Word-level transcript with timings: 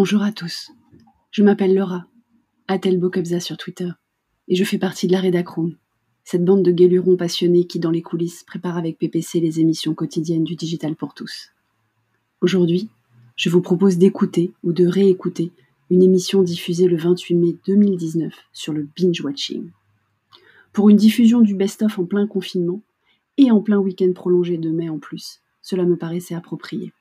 Bonjour 0.00 0.22
à 0.22 0.30
tous. 0.30 0.70
Je 1.32 1.42
m'appelle 1.42 1.74
Laura, 1.74 2.06
Atel 2.68 3.00
Bokebza 3.00 3.40
sur 3.40 3.56
Twitter, 3.56 3.88
et 4.46 4.54
je 4.54 4.62
fais 4.62 4.78
partie 4.78 5.08
de 5.08 5.12
la 5.12 5.20
Redacroom, 5.20 5.74
cette 6.22 6.44
bande 6.44 6.62
de 6.62 6.70
guélurons 6.70 7.16
passionnés 7.16 7.66
qui, 7.66 7.80
dans 7.80 7.90
les 7.90 8.00
coulisses, 8.00 8.44
prépare 8.44 8.76
avec 8.76 8.96
PPC 8.96 9.40
les 9.40 9.58
émissions 9.58 9.94
quotidiennes 9.94 10.44
du 10.44 10.54
digital 10.54 10.94
pour 10.94 11.14
tous. 11.14 11.50
Aujourd'hui, 12.40 12.88
je 13.34 13.50
vous 13.50 13.60
propose 13.60 13.98
d'écouter 13.98 14.52
ou 14.62 14.72
de 14.72 14.86
réécouter 14.86 15.50
une 15.90 16.04
émission 16.04 16.44
diffusée 16.44 16.86
le 16.86 16.96
28 16.96 17.34
mai 17.34 17.56
2019 17.66 18.32
sur 18.52 18.72
le 18.72 18.86
binge 18.96 19.20
watching. 19.22 19.72
Pour 20.72 20.90
une 20.90 20.96
diffusion 20.96 21.40
du 21.40 21.56
best-of 21.56 21.98
en 21.98 22.04
plein 22.04 22.28
confinement 22.28 22.82
et 23.36 23.50
en 23.50 23.60
plein 23.60 23.78
week-end 23.78 24.12
prolongé 24.14 24.58
de 24.58 24.70
mai 24.70 24.88
en 24.88 25.00
plus, 25.00 25.40
cela 25.60 25.84
me 25.84 25.96
paraissait 25.96 26.36
approprié. 26.36 26.92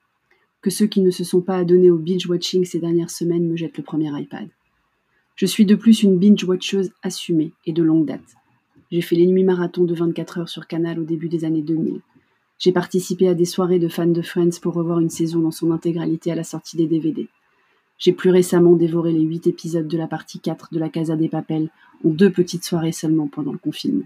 Que 0.67 0.73
ceux 0.73 0.87
qui 0.87 0.99
ne 0.99 1.11
se 1.11 1.23
sont 1.23 1.39
pas 1.39 1.55
adonnés 1.55 1.91
au 1.91 1.97
binge 1.97 2.27
watching 2.27 2.65
ces 2.65 2.79
dernières 2.79 3.09
semaines 3.09 3.47
me 3.47 3.55
jettent 3.55 3.77
le 3.77 3.85
premier 3.85 4.11
iPad. 4.19 4.49
Je 5.37 5.45
suis 5.45 5.65
de 5.65 5.75
plus 5.75 6.03
une 6.03 6.19
binge 6.19 6.43
watcheuse 6.43 6.91
assumée 7.03 7.53
et 7.65 7.71
de 7.71 7.81
longue 7.81 8.05
date. 8.05 8.35
J'ai 8.91 8.99
fait 8.99 9.15
les 9.15 9.27
nuits 9.27 9.45
marathons 9.45 9.85
de 9.85 9.95
24 9.95 10.39
heures 10.39 10.49
sur 10.49 10.67
Canal 10.67 10.99
au 10.99 11.05
début 11.05 11.29
des 11.29 11.45
années 11.45 11.61
2000. 11.61 12.01
J'ai 12.59 12.73
participé 12.73 13.29
à 13.29 13.33
des 13.33 13.45
soirées 13.45 13.79
de 13.79 13.87
fans 13.87 14.07
de 14.07 14.21
Friends 14.21 14.59
pour 14.61 14.73
revoir 14.73 14.99
une 14.99 15.09
saison 15.09 15.39
dans 15.39 15.51
son 15.51 15.71
intégralité 15.71 16.33
à 16.33 16.35
la 16.35 16.43
sortie 16.43 16.75
des 16.75 16.87
DVD. 16.87 17.29
J'ai 17.97 18.11
plus 18.11 18.31
récemment 18.31 18.73
dévoré 18.73 19.13
les 19.13 19.21
8 19.21 19.47
épisodes 19.47 19.87
de 19.87 19.97
la 19.97 20.07
partie 20.07 20.41
4 20.41 20.73
de 20.73 20.79
la 20.79 20.89
Casa 20.89 21.15
des 21.15 21.29
Papels 21.29 21.69
en 22.03 22.09
deux 22.09 22.29
petites 22.29 22.65
soirées 22.65 22.91
seulement 22.91 23.29
pendant 23.29 23.53
le 23.53 23.57
confinement. 23.57 24.03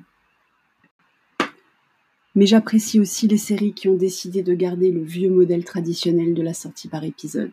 Mais 2.35 2.45
j'apprécie 2.45 2.99
aussi 2.99 3.27
les 3.27 3.37
séries 3.37 3.73
qui 3.73 3.89
ont 3.89 3.95
décidé 3.95 4.41
de 4.41 4.53
garder 4.53 4.91
le 4.91 5.01
vieux 5.01 5.29
modèle 5.29 5.65
traditionnel 5.65 6.33
de 6.33 6.41
la 6.41 6.53
sortie 6.53 6.87
par 6.87 7.03
épisode, 7.03 7.51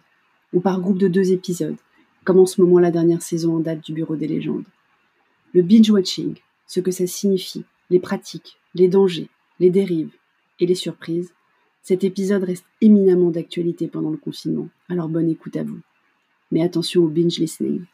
ou 0.52 0.60
par 0.60 0.80
groupe 0.80 0.98
de 0.98 1.08
deux 1.08 1.32
épisodes, 1.32 1.76
comme 2.24 2.38
en 2.38 2.46
ce 2.46 2.60
moment 2.60 2.78
la 2.78 2.90
dernière 2.90 3.22
saison 3.22 3.56
en 3.56 3.60
date 3.60 3.84
du 3.84 3.92
Bureau 3.92 4.16
des 4.16 4.28
légendes. 4.28 4.64
Le 5.52 5.62
binge-watching, 5.62 6.36
ce 6.66 6.80
que 6.80 6.90
ça 6.90 7.06
signifie, 7.06 7.64
les 7.90 8.00
pratiques, 8.00 8.58
les 8.74 8.88
dangers, 8.88 9.28
les 9.58 9.70
dérives 9.70 10.14
et 10.60 10.66
les 10.66 10.74
surprises, 10.74 11.32
cet 11.82 12.04
épisode 12.04 12.44
reste 12.44 12.66
éminemment 12.80 13.30
d'actualité 13.30 13.88
pendant 13.88 14.10
le 14.10 14.16
confinement, 14.16 14.68
alors 14.88 15.08
bonne 15.08 15.30
écoute 15.30 15.56
à 15.56 15.64
vous. 15.64 15.80
Mais 16.52 16.62
attention 16.62 17.02
au 17.02 17.08
binge 17.08 17.38
listening. 17.38 17.84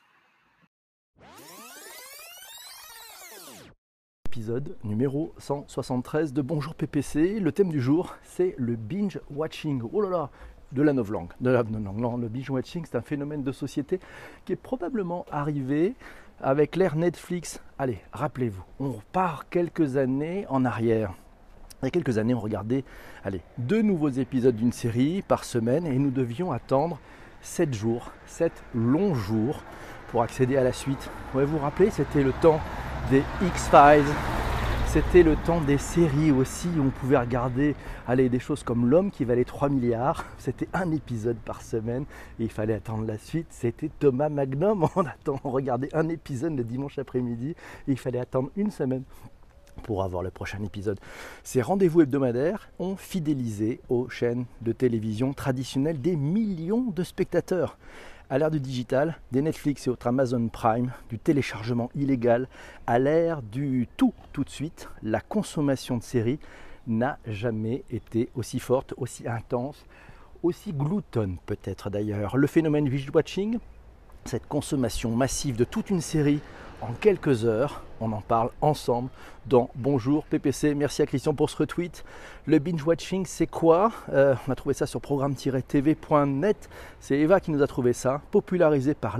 Épisode 4.34 4.74
numéro 4.82 5.32
173 5.38 6.32
de 6.32 6.42
Bonjour 6.42 6.74
PPC. 6.74 7.38
Le 7.38 7.52
thème 7.52 7.68
du 7.68 7.80
jour, 7.80 8.16
c'est 8.24 8.56
le 8.58 8.74
binge 8.74 9.20
watching. 9.30 9.80
Oh 9.92 10.00
là 10.00 10.08
là, 10.08 10.30
de 10.72 10.82
la 10.82 10.92
novlangue. 10.92 11.30
De 11.40 11.50
la 11.50 11.62
novlangue. 11.62 12.20
Le 12.20 12.28
binge 12.28 12.50
watching, 12.50 12.84
c'est 12.84 12.96
un 12.96 13.00
phénomène 13.00 13.44
de 13.44 13.52
société 13.52 14.00
qui 14.44 14.52
est 14.52 14.56
probablement 14.56 15.24
arrivé 15.30 15.94
avec 16.40 16.74
l'ère 16.74 16.96
Netflix. 16.96 17.60
Allez, 17.78 18.00
rappelez-vous, 18.12 18.64
on 18.80 18.90
repart 18.90 19.46
quelques 19.50 19.96
années 19.96 20.46
en 20.48 20.64
arrière. 20.64 21.14
Il 21.82 21.84
y 21.84 21.88
a 21.88 21.90
quelques 21.92 22.18
années, 22.18 22.34
on 22.34 22.40
regardait 22.40 22.82
allez, 23.22 23.40
deux 23.58 23.82
nouveaux 23.82 24.08
épisodes 24.08 24.56
d'une 24.56 24.72
série 24.72 25.22
par 25.22 25.44
semaine 25.44 25.86
et 25.86 25.96
nous 25.96 26.10
devions 26.10 26.50
attendre 26.50 26.98
7 27.42 27.72
jours, 27.72 28.10
7 28.26 28.50
longs 28.74 29.14
jours 29.14 29.62
pour 30.08 30.22
accéder 30.22 30.56
à 30.56 30.64
la 30.64 30.72
suite. 30.72 31.08
Vous 31.34 31.46
vous 31.46 31.58
rappelez, 31.58 31.90
c'était 31.90 32.24
le 32.24 32.32
temps 32.32 32.58
des 33.10 33.22
X-Files, 33.42 34.04
c'était 34.86 35.24
le 35.24 35.34
temps 35.34 35.60
des 35.60 35.76
séries 35.78 36.30
aussi, 36.30 36.68
où 36.78 36.82
on 36.82 36.90
pouvait 36.90 37.18
regarder 37.18 37.74
des 38.08 38.38
choses 38.38 38.62
comme 38.62 38.88
L'homme 38.88 39.10
qui 39.10 39.24
valait 39.24 39.44
3 39.44 39.68
milliards. 39.68 40.24
C'était 40.38 40.68
un 40.72 40.92
épisode 40.92 41.36
par 41.38 41.62
semaine 41.62 42.04
et 42.38 42.44
il 42.44 42.50
fallait 42.50 42.74
attendre 42.74 43.04
la 43.04 43.18
suite. 43.18 43.48
C'était 43.50 43.90
Thomas 43.98 44.28
Magnum. 44.28 44.86
On, 44.96 45.04
attend, 45.04 45.40
on 45.42 45.50
regardait 45.50 45.92
un 45.94 46.08
épisode 46.08 46.56
le 46.56 46.62
dimanche 46.62 46.98
après-midi 46.98 47.50
et 47.50 47.90
il 47.90 47.98
fallait 47.98 48.20
attendre 48.20 48.50
une 48.56 48.70
semaine 48.70 49.02
pour 49.82 50.04
avoir 50.04 50.22
le 50.22 50.30
prochain 50.30 50.62
épisode. 50.62 51.00
Ces 51.42 51.60
rendez-vous 51.60 52.02
hebdomadaires 52.02 52.68
ont 52.78 52.94
fidélisé 52.94 53.80
aux 53.88 54.08
chaînes 54.08 54.44
de 54.62 54.70
télévision 54.70 55.32
traditionnelles 55.32 56.00
des 56.00 56.14
millions 56.14 56.92
de 56.94 57.02
spectateurs 57.02 57.76
à 58.30 58.38
l'ère 58.38 58.50
du 58.50 58.60
digital, 58.60 59.18
des 59.32 59.42
Netflix 59.42 59.86
et 59.86 59.90
autres 59.90 60.06
Amazon 60.06 60.48
Prime, 60.48 60.92
du 61.08 61.18
téléchargement 61.18 61.90
illégal, 61.94 62.48
à 62.86 62.98
l'ère 62.98 63.42
du 63.42 63.86
tout 63.96 64.14
tout 64.32 64.44
de 64.44 64.50
suite, 64.50 64.88
la 65.02 65.20
consommation 65.20 65.98
de 65.98 66.02
séries 66.02 66.38
n'a 66.86 67.18
jamais 67.26 67.84
été 67.90 68.30
aussi 68.34 68.58
forte, 68.58 68.94
aussi 68.96 69.28
intense, 69.28 69.84
aussi 70.42 70.72
gloutonne 70.72 71.36
peut-être 71.46 71.90
d'ailleurs. 71.90 72.36
Le 72.36 72.46
phénomène 72.46 72.88
binge 72.88 73.10
watching, 73.12 73.58
cette 74.24 74.46
consommation 74.48 75.10
massive 75.14 75.56
de 75.56 75.64
toute 75.64 75.90
une 75.90 76.00
série 76.00 76.40
en 76.84 76.92
quelques 76.92 77.44
heures. 77.46 77.82
On 78.00 78.12
en 78.12 78.20
parle 78.20 78.50
ensemble 78.60 79.08
dans 79.46 79.70
Bonjour 79.74 80.24
PPC. 80.24 80.74
Merci 80.74 81.00
à 81.00 81.06
Christian 81.06 81.32
pour 81.32 81.48
ce 81.48 81.56
retweet. 81.56 82.04
Le 82.46 82.58
binge 82.58 82.84
watching, 82.84 83.24
c'est 83.24 83.46
quoi? 83.46 83.90
Euh, 84.12 84.34
On 84.46 84.52
a 84.52 84.54
trouvé 84.54 84.74
ça 84.74 84.84
sur 84.84 85.00
programme-tv.net. 85.00 86.68
C'est 87.00 87.18
Eva 87.18 87.40
qui 87.40 87.52
nous 87.52 87.62
a 87.62 87.66
trouvé 87.66 87.94
ça, 87.94 88.20
popularisé 88.30 88.92
par 88.92 89.18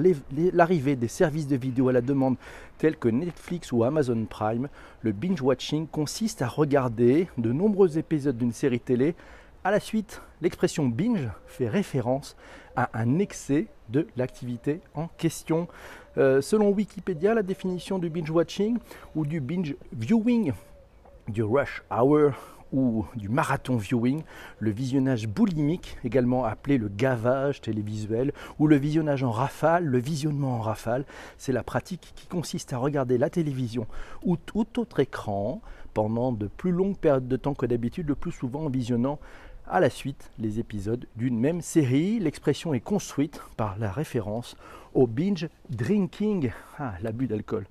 l'arrivée 0.53 0.97
des 0.97 1.09
services 1.09 1.47
de 1.47 1.57
vidéo 1.57 1.89
à 1.89 1.93
la 1.93 2.03
demande 2.03 2.37
tels 2.77 2.97
que 2.97 3.09
Netflix 3.09 3.73
ou 3.73 3.85
Amazon 3.85 4.27
Prime. 4.29 4.69
Le 5.01 5.13
binge 5.13 5.41
watching 5.41 5.87
consiste 5.87 6.43
à 6.43 6.49
regarder 6.49 7.29
de 7.39 7.53
nombreux 7.53 7.97
épisodes 7.97 8.37
d'une 8.37 8.53
série 8.53 8.81
télé 8.81 9.15
à 9.67 9.71
la 9.71 9.81
suite, 9.81 10.21
l'expression 10.43 10.85
binge 10.85 11.31
fait 11.47 11.71
référence 11.71 12.37
à 12.77 12.91
un 12.93 13.19
excès 13.19 13.67
de 13.89 14.07
l'activité 14.15 14.83
en 14.95 15.09
question. 15.09 15.69
Euh, 16.17 16.41
selon 16.41 16.71
Wikipédia, 16.71 17.35
la 17.35 17.43
définition 17.43 17.99
du 17.99 18.09
binge 18.09 18.31
watching 18.31 18.79
ou 19.17 19.27
du 19.27 19.41
binge 19.41 19.75
viewing, 19.93 20.53
du 21.29 21.43
rush 21.43 21.83
hour 21.91 22.33
ou 22.73 23.05
du 23.15 23.29
marathon 23.29 23.77
viewing, 23.77 24.23
le 24.59 24.71
visionnage 24.71 25.29
boulimique, 25.29 25.97
également 26.05 26.45
appelé 26.45 26.79
le 26.79 26.89
gavage 26.89 27.61
télévisuel, 27.61 28.33
ou 28.59 28.67
le 28.67 28.77
visionnage 28.77 29.23
en 29.23 29.31
rafale, 29.31 29.85
le 29.85 29.99
visionnement 29.99 30.57
en 30.57 30.61
rafale, 30.61 31.05
c'est 31.39 31.53
la 31.53 31.63
pratique 31.63 32.13
qui 32.15 32.27
consiste 32.27 32.73
à 32.73 32.79
regarder 32.79 33.19
la 33.19 33.31
télévision 33.31 33.87
ou 34.25 34.37
tout 34.37 34.81
autre 34.81 35.01
écran 35.01 35.61
pendant 35.95 36.33
de 36.33 36.49
plus 36.49 36.73
longues 36.73 36.97
périodes 36.97 37.29
de 37.29 37.37
temps 37.37 37.55
que 37.55 37.67
d'habitude, 37.67 38.09
le 38.09 38.17
plus 38.17 38.33
souvent 38.33 38.65
en 38.65 38.69
visionnant 38.69 39.19
à 39.69 39.81
la 39.81 39.91
suite 39.91 40.31
les 40.39 40.61
épisodes 40.61 41.07
d'une 41.17 41.39
même 41.39 41.61
série. 41.61 42.19
L'expression 42.19 42.75
est 42.75 42.81
construite 42.81 43.41
par 43.57 43.79
la 43.79 43.91
référence 43.91 44.57
au 44.95 45.07
binge 45.07 45.49
drinking, 45.71 46.53
ah, 46.79 46.95
l'abus 47.03 47.27
d'alcool. 47.27 47.67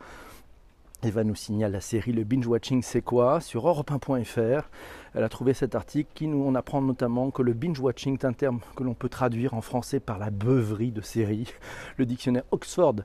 Eva 1.03 1.25
nous 1.25 1.35
signale 1.35 1.73
la 1.73 1.81
série 1.81 2.13
Le 2.13 2.23
Binge 2.23 2.47
Watching 2.47 2.81
c'est 2.81 3.01
quoi 3.01 3.41
sur 3.41 3.67
europe1.fr. 3.67 4.69
Elle 5.13 5.23
a 5.23 5.29
trouvé 5.29 5.53
cet 5.53 5.75
article 5.75 6.09
qui 6.13 6.27
nous 6.27 6.47
en 6.47 6.55
apprend 6.55 6.81
notamment 6.81 7.29
que 7.29 7.41
le 7.41 7.53
binge 7.53 7.79
watching 7.79 8.13
est 8.13 8.25
un 8.25 8.31
terme 8.31 8.61
que 8.75 8.83
l'on 8.83 8.93
peut 8.93 9.09
traduire 9.09 9.53
en 9.53 9.61
français 9.61 9.99
par 9.99 10.17
la 10.17 10.29
beuverie 10.29 10.91
de 10.91 11.01
séries. 11.01 11.51
Le 11.97 12.05
dictionnaire 12.05 12.43
Oxford 12.51 12.95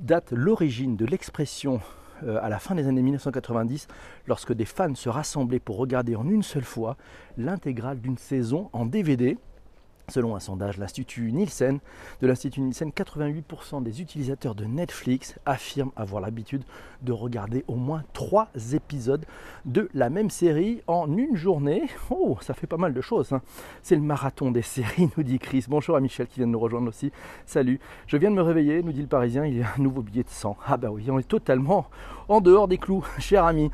date 0.00 0.32
l'origine 0.32 0.96
de 0.96 1.06
l'expression 1.06 1.80
à 2.24 2.48
la 2.48 2.58
fin 2.58 2.74
des 2.74 2.86
années 2.86 3.02
1990 3.02 3.88
lorsque 4.26 4.52
des 4.52 4.64
fans 4.64 4.94
se 4.94 5.08
rassemblaient 5.08 5.58
pour 5.58 5.76
regarder 5.76 6.16
en 6.16 6.28
une 6.28 6.42
seule 6.42 6.64
fois 6.64 6.96
l'intégrale 7.36 8.00
d'une 8.00 8.18
saison 8.18 8.70
en 8.72 8.86
DVD. 8.86 9.38
Selon 10.08 10.36
un 10.36 10.40
sondage 10.40 10.76
de 10.76 10.80
l'Institut 10.82 11.32
Nielsen, 11.32 11.80
de 12.20 12.26
l'Institut 12.28 12.60
Nielsen, 12.60 12.90
88% 12.90 13.82
des 13.82 14.00
utilisateurs 14.00 14.54
de 14.54 14.64
Netflix 14.64 15.34
affirment 15.44 15.90
avoir 15.96 16.20
l'habitude 16.20 16.62
de 17.02 17.10
regarder 17.10 17.64
au 17.66 17.74
moins 17.74 18.04
3 18.12 18.48
épisodes 18.72 19.26
de 19.64 19.88
la 19.94 20.08
même 20.08 20.30
série 20.30 20.80
en 20.86 21.12
une 21.16 21.36
journée. 21.36 21.88
Oh, 22.10 22.38
ça 22.40 22.54
fait 22.54 22.68
pas 22.68 22.76
mal 22.76 22.94
de 22.94 23.00
choses. 23.00 23.32
Hein. 23.32 23.42
C'est 23.82 23.96
le 23.96 24.02
marathon 24.02 24.52
des 24.52 24.62
séries, 24.62 25.10
nous 25.16 25.24
dit 25.24 25.40
Chris. 25.40 25.64
Bonjour 25.68 25.96
à 25.96 26.00
Michel 26.00 26.28
qui 26.28 26.36
vient 26.36 26.46
de 26.46 26.52
nous 26.52 26.60
rejoindre 26.60 26.88
aussi. 26.88 27.10
Salut. 27.44 27.80
Je 28.06 28.16
viens 28.16 28.30
de 28.30 28.36
me 28.36 28.42
réveiller, 28.42 28.84
nous 28.84 28.92
dit 28.92 29.02
le 29.02 29.08
Parisien, 29.08 29.44
il 29.44 29.58
y 29.58 29.62
a 29.62 29.66
un 29.76 29.82
nouveau 29.82 30.02
billet 30.02 30.22
de 30.22 30.28
sang. 30.28 30.56
Ah 30.66 30.76
bah 30.76 30.90
oui, 30.92 31.10
on 31.10 31.18
est 31.18 31.26
totalement 31.26 31.86
en 32.28 32.40
dehors 32.40 32.68
des 32.68 32.78
clous, 32.78 33.04
cher 33.18 33.44
ami. 33.44 33.72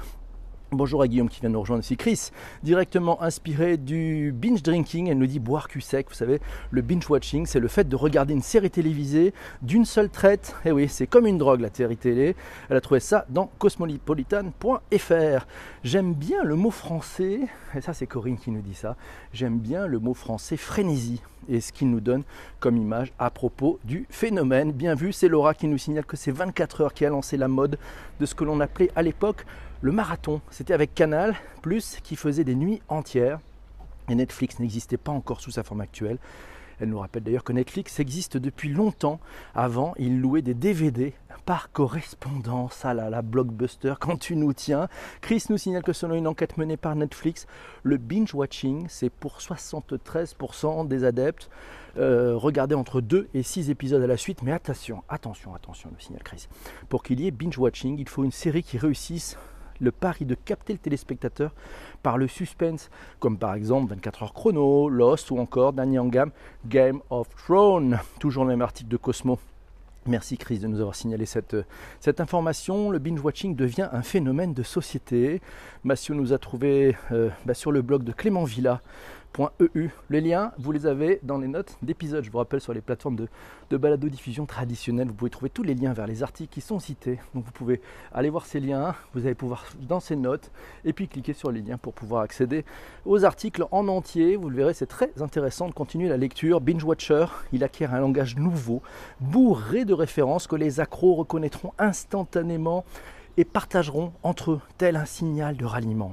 Bonjour 0.74 1.02
à 1.02 1.06
Guillaume 1.06 1.28
qui 1.28 1.42
vient 1.42 1.50
nous 1.50 1.60
rejoindre 1.60 1.82
ici. 1.84 1.98
Chris, 1.98 2.30
directement 2.62 3.20
inspiré 3.20 3.76
du 3.76 4.32
binge 4.32 4.62
drinking, 4.62 5.08
elle 5.08 5.18
nous 5.18 5.26
dit 5.26 5.38
boire 5.38 5.68
cul 5.68 5.82
sec. 5.82 6.06
Vous 6.08 6.14
savez, 6.14 6.40
le 6.70 6.80
binge 6.80 7.10
watching, 7.10 7.44
c'est 7.44 7.60
le 7.60 7.68
fait 7.68 7.86
de 7.86 7.94
regarder 7.94 8.32
une 8.32 8.40
série 8.40 8.70
télévisée 8.70 9.34
d'une 9.60 9.84
seule 9.84 10.08
traite. 10.08 10.56
Et 10.64 10.68
eh 10.68 10.72
oui, 10.72 10.88
c'est 10.88 11.06
comme 11.06 11.26
une 11.26 11.36
drogue 11.36 11.60
la 11.60 11.68
série 11.70 11.98
télé. 11.98 12.34
Elle 12.70 12.78
a 12.78 12.80
trouvé 12.80 13.00
ça 13.00 13.26
dans 13.28 13.50
cosmopolitan.fr. 13.58 15.46
J'aime 15.84 16.14
bien 16.14 16.42
le 16.42 16.56
mot 16.56 16.70
français, 16.70 17.40
et 17.74 17.82
ça 17.82 17.92
c'est 17.92 18.06
Corinne 18.06 18.38
qui 18.38 18.50
nous 18.50 18.62
dit 18.62 18.72
ça, 18.72 18.96
j'aime 19.34 19.58
bien 19.58 19.86
le 19.86 19.98
mot 19.98 20.14
français 20.14 20.56
frénésie 20.56 21.20
et 21.48 21.60
ce 21.60 21.72
qu'il 21.72 21.90
nous 21.90 22.00
donne 22.00 22.22
comme 22.60 22.78
image 22.78 23.12
à 23.18 23.30
propos 23.30 23.78
du 23.84 24.06
phénomène. 24.08 24.72
Bien 24.72 24.94
vu, 24.94 25.12
c'est 25.12 25.28
Laura 25.28 25.52
qui 25.52 25.66
nous 25.66 25.76
signale 25.76 26.06
que 26.06 26.16
c'est 26.16 26.30
24 26.30 26.80
heures 26.80 26.94
qui 26.94 27.04
a 27.04 27.10
lancé 27.10 27.36
la 27.36 27.48
mode 27.48 27.78
de 28.20 28.26
ce 28.26 28.34
que 28.34 28.44
l'on 28.44 28.60
appelait 28.60 28.90
à 28.96 29.02
l'époque 29.02 29.44
le 29.82 29.90
marathon, 29.90 30.40
c'était 30.50 30.74
avec 30.74 30.94
Canal, 30.94 31.34
plus 31.60 31.98
qui 32.04 32.14
faisait 32.14 32.44
des 32.44 32.54
nuits 32.54 32.80
entières. 32.88 33.40
Et 34.08 34.14
Netflix 34.14 34.60
n'existait 34.60 34.96
pas 34.96 35.10
encore 35.10 35.40
sous 35.40 35.50
sa 35.50 35.64
forme 35.64 35.80
actuelle. 35.80 36.18
Elle 36.80 36.88
nous 36.88 37.00
rappelle 37.00 37.24
d'ailleurs 37.24 37.42
que 37.42 37.52
Netflix 37.52 37.98
existe 37.98 38.36
depuis 38.36 38.68
longtemps. 38.68 39.18
Avant, 39.56 39.94
il 39.98 40.20
louait 40.20 40.42
des 40.42 40.54
DVD 40.54 41.14
par 41.46 41.72
correspondance. 41.72 42.80
Ah 42.84 42.94
là 42.94 43.10
là, 43.10 43.22
blockbuster, 43.22 43.94
quand 44.00 44.16
tu 44.16 44.36
nous 44.36 44.52
tiens. 44.52 44.88
Chris 45.20 45.44
nous 45.50 45.58
signale 45.58 45.82
que 45.82 45.92
selon 45.92 46.14
une 46.14 46.28
enquête 46.28 46.58
menée 46.58 46.76
par 46.76 46.94
Netflix, 46.94 47.46
le 47.82 47.96
binge-watching, 47.96 48.86
c'est 48.88 49.10
pour 49.10 49.38
73% 49.38 50.86
des 50.86 51.02
adeptes. 51.02 51.50
Euh, 51.98 52.36
regarder 52.36 52.74
entre 52.74 53.00
2 53.00 53.28
et 53.34 53.42
6 53.42 53.68
épisodes 53.68 54.02
à 54.02 54.06
la 54.06 54.16
suite. 54.16 54.42
Mais 54.42 54.52
attention, 54.52 55.02
attention, 55.08 55.54
attention, 55.54 55.90
le 55.92 56.00
signal 56.00 56.22
Chris. 56.22 56.46
Pour 56.88 57.02
qu'il 57.02 57.20
y 57.20 57.26
ait 57.26 57.32
binge-watching, 57.32 57.98
il 57.98 58.08
faut 58.08 58.24
une 58.24 58.32
série 58.32 58.62
qui 58.62 58.78
réussisse 58.78 59.36
le 59.82 59.90
pari 59.90 60.24
de 60.24 60.34
capter 60.34 60.72
le 60.72 60.78
téléspectateur 60.78 61.52
par 62.02 62.16
le 62.16 62.28
suspense, 62.28 62.90
comme 63.18 63.36
par 63.36 63.54
exemple 63.54 63.90
24 63.90 64.22
heures 64.22 64.32
chrono, 64.32 64.88
Lost 64.88 65.30
ou 65.30 65.38
encore 65.38 65.72
dernier 65.72 65.98
en 65.98 66.06
gamme 66.06 66.30
Game 66.66 67.00
of 67.10 67.28
Thrones. 67.36 67.98
Toujours 68.18 68.44
le 68.44 68.50
même 68.50 68.62
article 68.62 68.88
de 68.88 68.96
Cosmo. 68.96 69.38
Merci 70.06 70.36
Chris 70.36 70.58
de 70.58 70.66
nous 70.66 70.80
avoir 70.80 70.96
signalé 70.96 71.26
cette, 71.26 71.54
information. 72.18 72.90
Le 72.90 72.98
binge-watching 72.98 73.54
devient 73.54 73.88
un 73.92 74.02
phénomène 74.02 74.52
de 74.52 74.64
société. 74.64 75.40
Massio 75.84 76.16
nous 76.16 76.32
a 76.32 76.38
trouvé 76.38 76.96
euh, 77.12 77.30
bah, 77.46 77.54
sur 77.54 77.70
le 77.70 77.82
blog 77.82 78.02
de 78.02 78.10
Clément 78.10 78.42
Villa 78.42 78.80
EU. 79.38 79.88
Les 80.10 80.20
liens, 80.20 80.52
vous 80.58 80.72
les 80.72 80.86
avez 80.86 81.18
dans 81.22 81.38
les 81.38 81.48
notes 81.48 81.76
d'épisode. 81.82 82.24
Je 82.24 82.30
vous 82.30 82.38
rappelle 82.38 82.60
sur 82.60 82.74
les 82.74 82.80
plateformes 82.80 83.16
de, 83.16 83.28
de 83.70 83.76
balado-diffusion 83.76 84.46
traditionnelles, 84.46 85.08
vous 85.08 85.14
pouvez 85.14 85.30
trouver 85.30 85.50
tous 85.50 85.62
les 85.62 85.74
liens 85.74 85.92
vers 85.92 86.06
les 86.06 86.22
articles 86.22 86.52
qui 86.52 86.60
sont 86.60 86.78
cités. 86.78 87.18
Donc 87.34 87.44
vous 87.44 87.52
pouvez 87.52 87.80
aller 88.12 88.30
voir 88.30 88.44
ces 88.44 88.60
liens, 88.60 88.94
vous 89.14 89.24
allez 89.24 89.34
pouvoir 89.34 89.64
dans 89.88 90.00
ces 90.00 90.16
notes 90.16 90.50
et 90.84 90.92
puis 90.92 91.08
cliquer 91.08 91.32
sur 91.32 91.50
les 91.50 91.62
liens 91.62 91.78
pour 91.78 91.94
pouvoir 91.94 92.22
accéder 92.22 92.64
aux 93.06 93.24
articles 93.24 93.64
en 93.70 93.88
entier. 93.88 94.36
Vous 94.36 94.50
le 94.50 94.56
verrez, 94.56 94.74
c'est 94.74 94.86
très 94.86 95.10
intéressant 95.20 95.68
de 95.68 95.72
continuer 95.72 96.08
la 96.08 96.16
lecture. 96.16 96.60
Binge 96.60 96.84
Watcher, 96.84 97.26
il 97.52 97.64
acquiert 97.64 97.94
un 97.94 98.00
langage 98.00 98.36
nouveau, 98.36 98.82
bourré 99.20 99.84
de 99.84 99.94
références 99.94 100.46
que 100.46 100.56
les 100.56 100.80
accros 100.80 101.14
reconnaîtront 101.14 101.72
instantanément 101.78 102.84
et 103.36 103.44
partageront 103.44 104.12
entre 104.22 104.52
eux 104.52 104.60
tel 104.76 104.96
un 104.96 105.06
signal 105.06 105.56
de 105.56 105.64
ralliement 105.64 106.12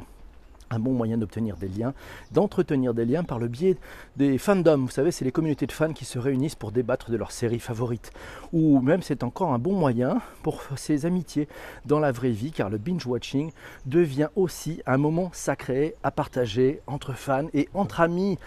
un 0.69 0.79
bon 0.79 0.93
moyen 0.93 1.17
d'obtenir 1.17 1.57
des 1.57 1.67
liens, 1.67 1.93
d'entretenir 2.31 2.93
des 2.93 3.05
liens 3.05 3.23
par 3.23 3.39
le 3.39 3.47
biais 3.47 3.77
des 4.17 4.37
fandoms. 4.37 4.85
Vous 4.85 4.91
savez, 4.91 5.11
c'est 5.11 5.25
les 5.25 5.31
communautés 5.31 5.67
de 5.67 5.71
fans 5.71 5.93
qui 5.93 6.05
se 6.05 6.19
réunissent 6.19 6.55
pour 6.55 6.71
débattre 6.71 7.11
de 7.11 7.17
leurs 7.17 7.31
séries 7.31 7.59
favorites. 7.59 8.11
Ou 8.53 8.79
même 8.81 9.01
c'est 9.01 9.23
encore 9.23 9.53
un 9.53 9.59
bon 9.59 9.73
moyen 9.73 10.21
pour 10.43 10.61
ces 10.75 11.05
amitiés 11.05 11.47
dans 11.85 11.99
la 11.99 12.11
vraie 12.11 12.31
vie, 12.31 12.51
car 12.51 12.69
le 12.69 12.77
binge-watching 12.77 13.51
devient 13.85 14.29
aussi 14.35 14.81
un 14.85 14.97
moment 14.97 15.29
sacré 15.33 15.95
à 16.03 16.11
partager 16.11 16.81
entre 16.87 17.13
fans 17.13 17.47
et 17.53 17.69
entre 17.73 18.01
amis. 18.01 18.37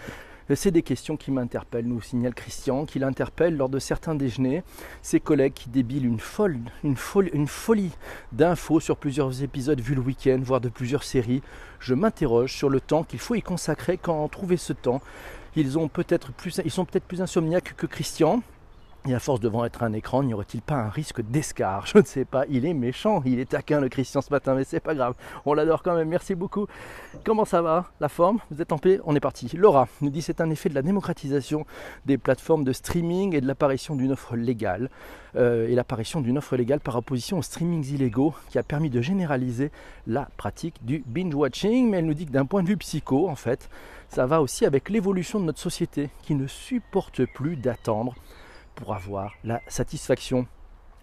C'est 0.53 0.71
des 0.71 0.83
questions 0.83 1.15
qui 1.15 1.31
m'interpellent, 1.31 1.87
nous 1.87 2.01
signale 2.01 2.33
Christian, 2.33 2.85
qui 2.85 2.99
l'interpelle 2.99 3.55
lors 3.55 3.69
de 3.69 3.79
certains 3.79 4.13
déjeuners. 4.13 4.63
Ses 5.01 5.19
collègues 5.19 5.53
qui 5.53 5.69
débilent 5.69 6.05
une, 6.05 6.19
folle, 6.19 6.57
une, 6.83 6.95
une 7.33 7.47
folie 7.47 7.91
d'infos 8.33 8.79
sur 8.79 8.97
plusieurs 8.97 9.41
épisodes 9.41 9.79
vus 9.79 9.95
le 9.95 10.01
week-end, 10.01 10.39
voire 10.43 10.61
de 10.61 10.69
plusieurs 10.69 11.03
séries. 11.03 11.41
Je 11.79 11.93
m'interroge 11.93 12.53
sur 12.53 12.69
le 12.69 12.81
temps 12.81 13.03
qu'il 13.03 13.19
faut 13.19 13.35
y 13.35 13.41
consacrer 13.41 13.97
quand 13.97 14.27
trouver 14.27 14.57
ce 14.57 14.73
temps. 14.73 15.01
Ils, 15.55 15.77
ont 15.77 15.87
peut-être 15.87 16.31
plus, 16.31 16.59
ils 16.65 16.71
sont 16.71 16.85
peut-être 16.85 17.05
plus 17.05 17.21
insomniaques 17.21 17.75
que 17.77 17.85
Christian, 17.85 18.41
et 19.07 19.13
à 19.13 19.19
force 19.19 19.39
devant 19.39 19.65
être 19.65 19.83
un 19.83 19.93
écran, 19.93 20.23
n'y 20.23 20.33
aurait-il 20.33 20.61
pas 20.61 20.75
un 20.75 20.89
risque 20.89 21.21
d'escar 21.21 21.85
Je 21.85 21.97
ne 21.97 22.03
sais 22.03 22.25
pas, 22.25 22.45
il 22.49 22.65
est 22.65 22.73
méchant, 22.73 23.21
il 23.25 23.39
est 23.39 23.49
taquin 23.49 23.81
le 23.81 23.89
Christian 23.89 24.21
ce 24.21 24.29
matin, 24.29 24.55
mais 24.55 24.63
c'est 24.63 24.79
pas 24.79 24.95
grave, 24.95 25.15
on 25.45 25.53
l'adore 25.53 25.83
quand 25.83 25.95
même, 25.95 26.07
merci 26.07 26.35
beaucoup. 26.35 26.67
Comment 27.25 27.45
ça 27.45 27.61
va? 27.61 27.85
La 27.99 28.09
forme? 28.09 28.39
Vous 28.49 28.61
êtes 28.61 28.71
en 28.71 28.77
paix? 28.77 28.99
On 29.05 29.15
est 29.15 29.19
parti. 29.19 29.49
Laura 29.55 29.87
nous 30.01 30.09
dit 30.09 30.21
c'est 30.21 30.41
un 30.41 30.49
effet 30.49 30.69
de 30.69 30.75
la 30.75 30.81
démocratisation 30.81 31.65
des 32.05 32.17
plateformes 32.17 32.63
de 32.63 32.71
streaming 32.71 33.35
et 33.35 33.41
de 33.41 33.47
l'apparition 33.47 33.95
d'une 33.95 34.11
offre 34.13 34.35
légale, 34.35 34.89
euh, 35.35 35.67
et 35.67 35.75
l'apparition 35.75 36.21
d'une 36.21 36.37
offre 36.37 36.55
légale 36.55 36.79
par 36.79 36.95
opposition 36.95 37.39
aux 37.39 37.43
streamings 37.43 37.85
illégaux 37.93 38.33
qui 38.49 38.57
a 38.57 38.63
permis 38.63 38.89
de 38.89 39.01
généraliser 39.01 39.71
la 40.07 40.29
pratique 40.37 40.75
du 40.85 41.03
binge-watching, 41.05 41.89
mais 41.89 41.97
elle 41.97 42.05
nous 42.05 42.13
dit 42.13 42.25
que 42.25 42.31
d'un 42.31 42.45
point 42.45 42.63
de 42.63 42.67
vue 42.67 42.77
psycho, 42.77 43.27
en 43.27 43.35
fait, 43.35 43.69
ça 44.07 44.25
va 44.25 44.41
aussi 44.41 44.65
avec 44.65 44.89
l'évolution 44.89 45.39
de 45.39 45.45
notre 45.45 45.59
société 45.59 46.09
qui 46.21 46.35
ne 46.35 46.47
supporte 46.47 47.25
plus 47.25 47.55
d'attendre 47.55 48.15
pour 48.75 48.93
avoir 48.93 49.33
la 49.43 49.61
satisfaction. 49.67 50.47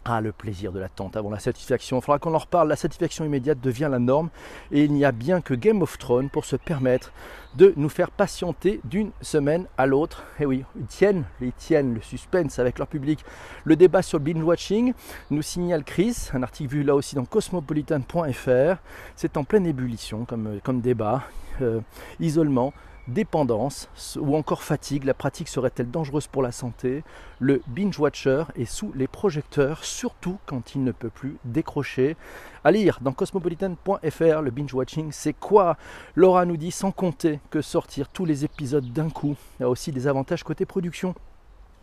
Ah, 0.07 0.23
le 0.23 0.33
plaisir 0.33 0.73
de 0.73 0.81
l'attente 0.81 1.15
avant 1.15 1.29
la 1.29 1.39
satisfaction. 1.39 1.99
Il 1.99 2.03
faudra 2.03 2.19
qu'on 2.19 2.33
en 2.33 2.39
reparle. 2.39 2.69
La 2.69 2.77
satisfaction 2.77 3.23
immédiate 3.23 3.61
devient 3.61 3.89
la 3.91 3.99
norme 3.99 4.31
et 4.73 4.85
il 4.85 4.93
n'y 4.93 5.05
a 5.05 5.13
bien 5.13 5.43
que 5.43 5.53
Game 5.53 5.83
of 5.83 5.99
Thrones 5.99 6.31
pour 6.31 6.47
se 6.47 6.57
permettre 6.57 7.13
de 7.57 7.75
nous 7.77 7.91
faire 7.91 8.11
patienter 8.11 8.81
d'une 8.85 9.11
semaine 9.21 9.67
à 9.77 9.85
l'autre. 9.85 10.25
Et 10.39 10.47
oui, 10.47 10.65
ils 10.79 10.87
tiennent, 10.87 11.25
ils 11.43 11.53
tiennent 11.53 11.93
le 11.93 12.01
suspense 12.01 12.59
avec 12.59 12.79
leur 12.79 12.89
public. 12.89 13.23
Le 13.65 13.77
débat 13.77 14.01
sur 14.01 14.19
le 14.19 14.25
binge-watching 14.25 14.95
nous 15.31 15.43
signale 15.43 15.85
Chris, 15.85 16.31
un 16.33 16.43
article 16.43 16.71
vu 16.71 16.83
là 16.83 16.95
aussi 16.95 17.15
dans 17.15 17.27
cosmopolitan.fr. 17.27 18.81
C'est 19.17 19.37
en 19.37 19.45
pleine 19.45 19.67
ébullition 19.67 20.25
comme, 20.25 20.61
comme 20.65 20.81
débat. 20.81 21.25
Euh, 21.61 21.81
isolement, 22.21 22.73
dépendance 23.09 23.89
ou 24.19 24.37
encore 24.37 24.63
fatigue, 24.63 25.05
la 25.05 25.15
pratique 25.15 25.49
serait-elle 25.49 25.91
dangereuse 25.91 26.27
pour 26.27 26.43
la 26.43 26.53
santé? 26.53 27.03
Le 27.39 27.63
binge-watcher 27.67 28.45
est 28.57 28.65
sous 28.65 28.93
les 28.95 29.07
projecteurs, 29.07 29.85
surtout 29.85 30.39
quand 30.47 30.75
il 30.75 30.85
ne 30.85 30.93
peut 30.93 31.11
plus 31.11 31.37
décrocher. 31.45 32.17
À 32.65 32.71
lire 32.71 32.99
dans 33.01 33.13
cosmopolitan.fr, 33.13 34.43
le 34.43 34.51
binge-watching, 34.51 35.13
c'est 35.13 35.33
quoi? 35.33 35.77
Laura 36.15 36.45
nous 36.45 36.57
dit 36.57 36.71
sans 36.71 36.93
compter 36.93 37.41
que 37.51 37.63
sortir 37.63 38.09
tous 38.09 38.25
les 38.25 38.45
épisodes 38.45 38.93
d'un 38.93 39.11
coup 39.11 39.37
a 39.61 39.69
aussi 39.69 39.93
des 39.93 40.07
avantages 40.07 40.45
côté 40.45 40.67
production. 40.67 41.15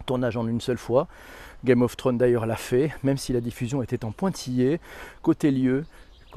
Tournage 0.05 0.37
en 0.37 0.47
une 0.47 0.61
seule 0.61 0.77
fois. 0.77 1.07
Game 1.65 1.81
of 1.81 1.97
Thrones 1.97 2.17
d'ailleurs 2.17 2.45
l'a 2.45 2.55
fait, 2.55 2.91
même 3.03 3.17
si 3.17 3.33
la 3.33 3.41
diffusion 3.41 3.81
était 3.81 4.05
en 4.05 4.11
pointillé. 4.11 4.79
Côté 5.21 5.51
lieu, 5.51 5.85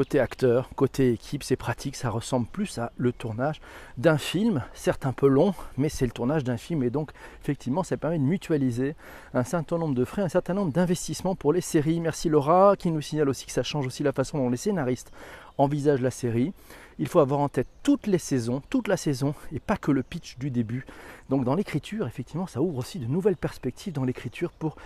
Côté 0.01 0.19
acteur, 0.19 0.71
côté 0.77 1.13
équipe, 1.13 1.43
c'est 1.43 1.57
pratique, 1.57 1.95
ça 1.95 2.09
ressemble 2.09 2.47
plus 2.47 2.79
à 2.79 2.91
le 2.97 3.13
tournage 3.13 3.61
d'un 3.99 4.17
film, 4.17 4.63
certes 4.73 5.05
un 5.05 5.13
peu 5.13 5.29
long, 5.29 5.53
mais 5.77 5.91
c'est 5.91 6.07
le 6.07 6.11
tournage 6.11 6.43
d'un 6.43 6.57
film 6.57 6.83
et 6.83 6.89
donc 6.89 7.11
effectivement 7.43 7.83
ça 7.83 7.99
permet 7.99 8.19
de 8.19 8.25
mutualiser 8.25 8.97
un 9.35 9.45
certain 9.45 9.77
nombre 9.77 9.95
de 9.95 10.07
frais, 10.07 10.23
un 10.23 10.31
certain 10.31 10.55
nombre 10.55 10.73
d'investissements 10.73 11.35
pour 11.35 11.53
les 11.53 11.61
séries. 11.61 12.01
Merci 12.01 12.31
Laura 12.31 12.77
qui 12.79 12.91
nous 12.91 13.03
signale 13.03 13.29
aussi 13.29 13.45
que 13.45 13.53
ça 13.53 13.63
change 13.63 13.87
aussi 13.87 14.03
la 14.03 14.13
façon 14.13 14.39
dont 14.39 14.49
les 14.49 14.57
scénaristes 14.57 15.13
envisagent 15.59 16.01
la 16.01 16.11
série. 16.11 16.55
Il 16.99 17.07
faut 17.07 17.21
avoir 17.21 17.41
en 17.41 17.51
tête 17.51 17.69
toutes 17.83 18.07
les 18.07 18.17
saisons, 18.17 18.63
toute 18.71 18.89
la 18.89 18.97
saison 18.97 19.35
et 19.53 19.61
pas 19.61 19.77
que 19.77 19.91
le 19.91 20.03
pitch 20.03 20.39
du 20.39 20.51
début. 20.51 20.87
Donc 21.29 21.45
dans 21.45 21.55
l'écriture, 21.55 22.07
effectivement, 22.07 22.47
ça 22.47 22.63
ouvre 22.63 22.79
aussi 22.79 23.01
de 23.01 23.07
nouvelles 23.07 23.37
perspectives 23.37 23.93
dans 23.93 24.05
l'écriture 24.05 24.51
pour 24.53 24.77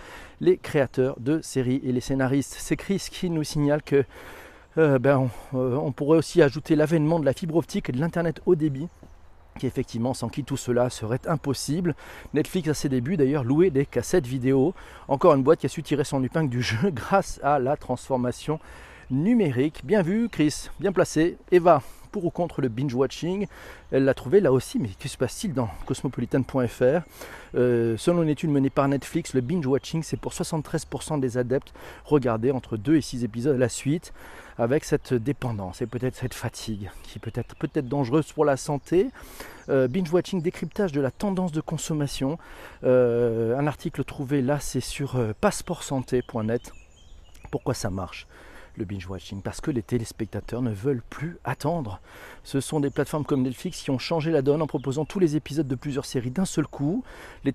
les 0.41 0.57
créateurs 0.57 1.17
de 1.21 1.39
séries 1.39 1.79
et 1.85 1.93
les 1.93 2.01
scénaristes. 2.01 2.57
C'est 2.59 2.75
Chris 2.75 3.07
qui 3.09 3.29
nous 3.29 3.45
signale 3.45 3.81
que 3.81 4.03
euh, 4.77 4.99
ben, 4.99 5.29
euh, 5.53 5.75
on, 5.75 5.91
pourrait 5.91 6.17
aussi 6.17 6.41
ajouter 6.41 6.75
l'avènement 6.75 7.19
de 7.19 7.25
la 7.25 7.33
fibre 7.33 7.55
optique 7.55 7.89
et 7.89 7.91
de 7.91 7.99
l'Internet 7.99 8.41
haut 8.45 8.55
débit 8.55 8.87
qui 9.57 9.67
effectivement 9.67 10.13
sans 10.13 10.27
qui 10.27 10.43
tout 10.43 10.57
cela 10.57 10.89
serait 10.89 11.21
impossible. 11.27 11.95
Netflix 12.33 12.67
à 12.67 12.73
ses 12.73 12.89
débuts 12.89 13.15
d'ailleurs 13.15 13.45
louait 13.45 13.69
des 13.69 13.85
cassettes 13.85 14.27
vidéo. 14.27 14.73
Encore 15.07 15.33
une 15.33 15.43
boîte 15.43 15.59
qui 15.59 15.65
a 15.65 15.69
su 15.69 15.81
tirer 15.81 16.03
son 16.03 16.23
épingle 16.23 16.49
du 16.49 16.61
jeu 16.61 16.89
grâce 16.91 17.39
à 17.41 17.57
la 17.59 17.77
transformation 17.77 18.59
numérique. 19.09 19.85
Bien 19.85 20.01
vu 20.01 20.27
Chris, 20.29 20.69
bien 20.79 20.91
placé. 20.91 21.37
Eva, 21.51 21.81
pour 22.15 22.23
ou 22.23 22.29
contre 22.29 22.61
le 22.61 22.69
binge-watching. 22.69 23.45
Elle 23.91 24.05
l'a 24.05 24.13
trouvé 24.13 24.39
là 24.39 24.53
aussi, 24.53 24.79
mais 24.79 24.87
que 24.97 25.09
se 25.09 25.17
passe-t-il 25.17 25.53
dans 25.53 25.67
cosmopolitan.fr 25.85 27.01
euh, 27.55 27.97
Selon 27.97 28.23
une 28.23 28.29
étude 28.29 28.51
menée 28.51 28.69
par 28.69 28.87
Netflix, 28.87 29.33
le 29.33 29.41
binge-watching, 29.41 30.01
c'est 30.01 30.15
pour 30.15 30.31
73% 30.31 31.19
des 31.19 31.37
adeptes 31.37 31.73
regarder 32.05 32.51
entre 32.51 32.77
2 32.77 32.95
et 32.95 33.01
6 33.01 33.25
épisodes 33.25 33.57
à 33.57 33.59
la 33.59 33.67
suite 33.67 34.13
avec 34.57 34.85
cette 34.85 35.13
dépendance 35.13 35.81
et 35.81 35.87
peut-être 35.87 36.15
cette 36.15 36.33
fatigue 36.33 36.89
qui 37.03 37.19
peut 37.19 37.33
être 37.35 37.53
peut-être 37.57 37.89
dangereuse 37.89 38.31
pour 38.31 38.45
la 38.45 38.55
santé. 38.55 39.09
Euh, 39.67 39.89
binge 39.89 40.09
watching, 40.09 40.41
décryptage 40.41 40.93
de 40.93 41.01
la 41.01 41.11
tendance 41.11 41.51
de 41.51 41.59
consommation. 41.59 42.37
Euh, 42.85 43.59
un 43.59 43.67
article 43.67 44.05
trouvé 44.05 44.41
là, 44.41 44.61
c'est 44.61 44.79
sur 44.79 45.19
passeportsanté.net. 45.41 46.71
Pourquoi 47.51 47.73
ça 47.73 47.89
marche? 47.89 48.25
Le 48.77 48.85
binge 48.85 49.07
watching 49.07 49.41
parce 49.41 49.61
que 49.61 49.71
les 49.71 49.81
téléspectateurs 49.81 50.61
ne 50.61 50.71
veulent 50.71 51.03
plus 51.09 51.37
attendre. 51.43 51.99
Ce 52.43 52.59
sont 52.59 52.79
des 52.79 52.89
plateformes 52.89 53.25
comme 53.25 53.43
Netflix 53.43 53.81
qui 53.81 53.91
ont 53.91 53.99
changé 53.99 54.31
la 54.31 54.41
donne 54.41 54.61
en 54.61 54.67
proposant 54.67 55.05
tous 55.05 55.19
les 55.19 55.35
épisodes 55.35 55.67
de 55.67 55.75
plusieurs 55.75 56.05
séries 56.05 56.31
d'un 56.31 56.45
seul 56.45 56.67
coup. 56.67 57.03
Les 57.43 57.53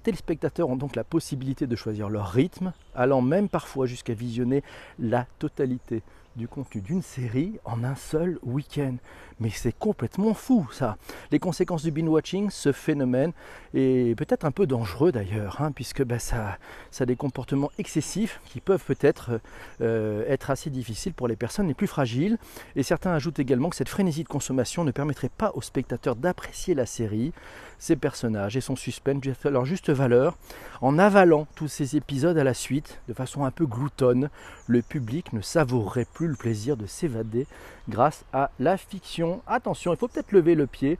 téléspectateurs 0.00 0.68
ont 0.68 0.76
donc 0.76 0.96
la 0.96 1.04
possibilité 1.04 1.66
de 1.66 1.76
choisir 1.76 2.08
leur 2.08 2.28
rythme, 2.28 2.72
allant 2.94 3.22
même 3.22 3.48
parfois 3.48 3.86
jusqu'à 3.86 4.14
visionner 4.14 4.62
la 4.98 5.26
totalité 5.38 6.02
du 6.38 6.48
contenu 6.48 6.80
d'une 6.80 7.02
série 7.02 7.58
en 7.64 7.84
un 7.84 7.96
seul 7.96 8.38
week-end. 8.42 8.94
Mais 9.40 9.50
c'est 9.50 9.76
complètement 9.76 10.34
fou 10.34 10.66
ça. 10.72 10.96
Les 11.30 11.38
conséquences 11.38 11.82
du 11.82 11.90
binge-watching, 11.90 12.48
ce 12.50 12.72
phénomène 12.72 13.32
est 13.74 14.16
peut-être 14.16 14.44
un 14.44 14.50
peu 14.50 14.66
dangereux 14.66 15.12
d'ailleurs, 15.12 15.60
hein, 15.60 15.72
puisque 15.72 16.02
bah, 16.02 16.18
ça, 16.18 16.58
ça, 16.90 17.02
a 17.02 17.06
des 17.06 17.16
comportements 17.16 17.70
excessifs 17.78 18.40
qui 18.46 18.60
peuvent 18.60 18.84
peut-être 18.84 19.40
euh, 19.80 20.24
être 20.28 20.50
assez 20.50 20.70
difficiles 20.70 21.12
pour 21.12 21.28
les 21.28 21.36
personnes 21.36 21.68
les 21.68 21.74
plus 21.74 21.86
fragiles. 21.86 22.38
Et 22.74 22.82
certains 22.82 23.12
ajoutent 23.12 23.38
également 23.38 23.68
que 23.68 23.76
cette 23.76 23.88
frénésie 23.88 24.22
de 24.22 24.28
consommation 24.28 24.84
ne 24.84 24.92
permettrait 24.92 25.28
pas 25.28 25.52
aux 25.54 25.62
spectateurs 25.62 26.16
d'apprécier 26.16 26.74
la 26.74 26.86
série, 26.86 27.32
ses 27.78 27.96
personnages 27.96 28.56
et 28.56 28.60
son 28.60 28.76
suspense 28.76 29.24
leur 29.44 29.64
juste 29.64 29.90
valeur. 29.90 30.36
En 30.80 30.98
avalant 30.98 31.46
tous 31.54 31.68
ces 31.68 31.96
épisodes 31.96 32.36
à 32.38 32.44
la 32.44 32.54
suite, 32.54 33.00
de 33.08 33.14
façon 33.14 33.44
un 33.44 33.50
peu 33.50 33.66
gloutonne, 33.66 34.30
le 34.66 34.82
public 34.82 35.32
ne 35.32 35.40
savourerait 35.40 36.06
plus 36.12 36.28
le 36.28 36.36
plaisir 36.36 36.76
de 36.76 36.86
s'évader 36.86 37.46
grâce 37.88 38.24
à 38.32 38.50
la 38.58 38.76
fiction. 38.76 39.42
Attention, 39.46 39.92
il 39.92 39.96
faut 39.96 40.08
peut-être 40.08 40.32
lever 40.32 40.54
le 40.54 40.66
pied. 40.66 40.98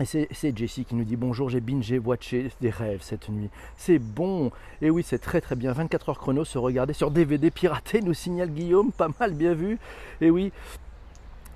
Et 0.00 0.04
c'est 0.04 0.58
Jessie 0.58 0.84
qui 0.84 0.96
nous 0.96 1.04
dit 1.04 1.14
bonjour, 1.14 1.48
j'ai 1.48 1.60
bingé, 1.60 2.00
watché 2.00 2.50
des 2.60 2.70
rêves 2.70 3.00
cette 3.02 3.28
nuit. 3.28 3.48
C'est 3.76 4.00
bon. 4.00 4.50
Et 4.82 4.90
oui, 4.90 5.04
c'est 5.06 5.20
très 5.20 5.40
très 5.40 5.54
bien. 5.54 5.72
24 5.72 6.08
heures 6.08 6.18
chrono 6.18 6.44
se 6.44 6.58
regarder 6.58 6.92
sur 6.94 7.12
DVD 7.12 7.52
piraté, 7.52 8.00
nous 8.00 8.12
signale 8.12 8.50
Guillaume. 8.50 8.90
Pas 8.90 9.08
mal, 9.20 9.34
bien 9.34 9.54
vu. 9.54 9.78
Et 10.20 10.30
oui. 10.30 10.52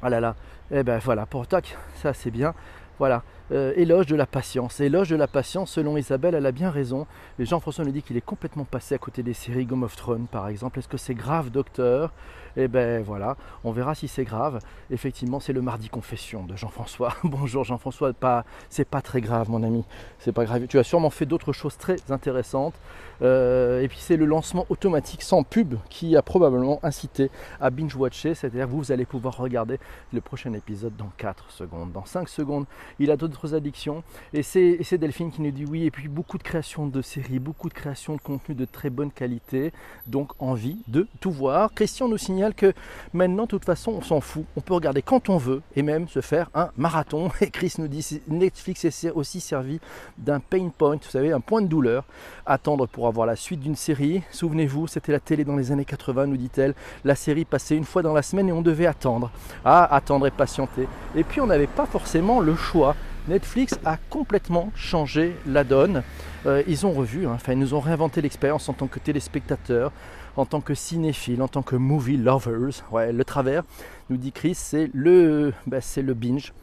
Ah 0.03 0.09
là 0.09 0.21
là. 0.21 0.37
Eh 0.71 0.85
ben 0.85 0.99
voilà, 0.99 1.27
pour 1.27 1.49
tac, 1.49 1.77
ça 1.97 2.15
c'est 2.15 2.31
bien. 2.31 2.55
Voilà. 3.01 3.25
Euh, 3.51 3.73
éloge 3.77 4.07
de 4.07 4.17
la 4.17 4.27
patience. 4.27 4.81
Éloge 4.81 5.09
de 5.09 5.17
la 5.17 5.27
patience, 5.27 5.73
selon 5.73 5.97
Isabelle, 5.97 6.35
elle 6.35 6.47
a 6.47 6.53
bien 6.53 6.71
raison. 6.71 7.07
Jean-François 7.39 7.85
nous 7.85 7.93
dit 7.93 8.03
qu'il 8.03 8.17
est 8.17 8.25
complètement 8.25 8.65
passé 8.65 8.95
à 8.95 8.99
côté 8.99 9.23
des 9.23 9.33
séries 9.33 9.65
Game 9.65 9.83
of 9.83 9.97
Thrones, 9.97 10.27
par 10.31 10.49
exemple. 10.49 10.79
Est-ce 10.79 10.89
que 10.89 10.99
c'est 10.99 11.15
grave, 11.15 11.51
docteur? 11.51 12.13
Eh 12.61 12.67
ben 12.67 13.03
voilà, 13.05 13.37
on 13.63 13.71
verra 13.71 13.95
si 13.95 14.09
c'est 14.09 14.25
grave. 14.25 14.59
Effectivement, 14.91 15.39
c'est 15.39 15.53
le 15.53 15.63
mardi 15.63 15.89
confession 15.89 16.45
de 16.45 16.57
Jean-François. 16.57 17.15
Bonjour 17.25 17.63
Jean-François, 17.63 18.13
pas, 18.13 18.45
c'est 18.69 18.85
pas 18.85 19.01
très 19.01 19.21
grave, 19.21 19.49
mon 19.49 19.63
ami. 19.63 19.85
C'est 20.19 20.33
pas 20.33 20.45
grave. 20.45 20.67
Tu 20.67 20.77
as 20.79 20.83
sûrement 20.83 21.11
fait 21.11 21.25
d'autres 21.25 21.53
choses 21.53 21.77
très 21.77 21.97
intéressantes. 22.11 22.75
Euh, 23.23 23.81
et 23.81 23.89
puis 23.89 23.99
c'est 24.01 24.17
le 24.17 24.25
lancement 24.25 24.67
automatique 24.71 25.23
sans 25.23 25.43
pub 25.43 25.75
qui 25.89 26.17
a 26.17 26.23
probablement 26.23 26.81
incité 26.83 27.31
à 27.61 27.71
binge-watcher. 27.71 28.35
C'est-à-dire 28.35 28.67
que 28.67 28.73
vous 28.73 28.91
allez 28.91 29.05
pouvoir 29.05 29.37
regarder 29.37 29.79
le 30.13 30.21
prochain 30.21 30.53
épisode 30.53 30.97
dans 30.97 31.13
4 31.17 31.51
secondes, 31.51 31.93
dans 31.93 32.07
5 32.07 32.29
secondes. 32.29 32.65
Il 32.99 33.13
a 33.13 33.17
addictions. 33.47 34.03
Et 34.33 34.43
c'est 34.43 34.99
Delphine 34.99 35.31
qui 35.31 35.43
nous 35.43 35.51
dit 35.51 35.65
oui. 35.65 35.85
Et 35.85 35.91
puis 35.91 36.09
beaucoup 36.09 36.39
de 36.39 36.43
créations 36.43 36.87
de 36.87 37.03
séries, 37.03 37.39
beaucoup 37.39 37.69
de 37.69 37.75
créations 37.75 38.17
de 38.17 38.21
contenu 38.21 38.55
de 38.55 38.65
très 38.65 38.91
bonne 38.91 39.11
qualité. 39.11 39.73
Donc 40.07 40.33
envie 40.39 40.79
de 40.89 41.07
tout 41.21 41.31
voir. 41.31 41.73
Christian 41.75 42.09
nous 42.09 42.19
signale 42.19 42.55
que 42.55 42.73
maintenant, 43.13 43.45
de 43.45 43.49
toute 43.49 43.65
façon, 43.65 43.93
on 43.93 44.03
s'en 44.03 44.21
fout. 44.21 44.45
On 44.57 44.61
peut 44.61 44.75
regarder 44.75 45.03
quand 45.03 45.29
on 45.29 45.37
veut 45.37 45.63
et 45.77 45.83
même 45.83 46.09
se 46.09 46.21
faire 46.21 46.51
un 46.55 46.71
marathon. 46.77 47.31
Et 47.41 47.51
Chris 47.51 47.75
nous 47.79 47.89
dit 47.89 48.21
Netflix 48.29 48.85
est 48.85 49.11
aussi 49.11 49.41
servi 49.41 49.81
d'un 50.17 50.41
pain 50.41 50.69
point, 50.77 50.97
vous 50.97 51.11
savez, 51.11 51.33
un 51.33 51.41
point 51.41 51.63
de 51.63 51.67
douleur. 51.67 52.05
Attendre 52.47 52.87
pour 52.87 53.07
avoir 53.07 53.27
la 53.27 53.37
suite 53.37 53.61
d'une 53.61 53.77
série. 53.77 54.23
Souvenez-vous, 54.31 54.87
c'était 54.87 55.13
la 55.13 55.21
télé 55.21 55.45
dans 55.45 55.57
les 55.57 55.73
années 55.73 55.85
80, 55.85 56.27
nous 56.27 56.37
dit-elle. 56.37 56.75
La 57.05 57.15
série 57.15 57.45
passait 57.45 57.77
une 57.77 57.85
fois 57.85 58.03
dans 58.03 58.13
la 58.13 58.23
semaine 58.23 58.49
et 58.49 58.53
on 58.53 58.63
devait 58.63 58.87
attendre. 58.87 59.31
Ah, 59.65 59.85
attendre 59.95 60.27
et 60.27 60.31
patienter. 60.31 60.89
Et 61.15 61.25
puis 61.25 61.41
on 61.41 61.47
n'avait 61.47 61.67
pas 61.67 61.87
forcément 61.87 62.41
le 62.41 62.57
choix. 62.57 62.95
Netflix 63.29 63.79
a 63.85 63.99
complètement 64.09 64.73
changé 64.75 65.37
la 65.47 65.63
donne. 65.63 66.03
Euh, 66.47 66.63
ils 66.67 66.87
ont 66.87 66.93
revu, 66.93 67.27
hein, 67.27 67.37
ils 67.47 67.59
nous 67.59 67.75
ont 67.75 67.81
réinventé 67.81 68.23
l'expérience 68.23 68.69
en 68.71 68.73
tant 68.73 68.87
que 68.87 68.99
téléspectateurs, 68.99 69.93
en 70.37 70.47
tant 70.47 70.63
que 70.63 70.75
cinéphiles, 70.75 71.43
en 71.43 71.49
tant 71.49 71.63
que 71.63 71.77
movie 71.77 72.17
lovers. 72.17 72.85
Ouais, 72.91 73.13
le 73.13 73.25
travers, 73.25 73.65
nous 74.09 74.17
dit 74.17 74.33
Chris, 74.33 74.55
c'est 74.55 74.91
le, 74.95 75.53
bah, 75.67 75.79
le 75.97 76.15
binge. 76.15 76.55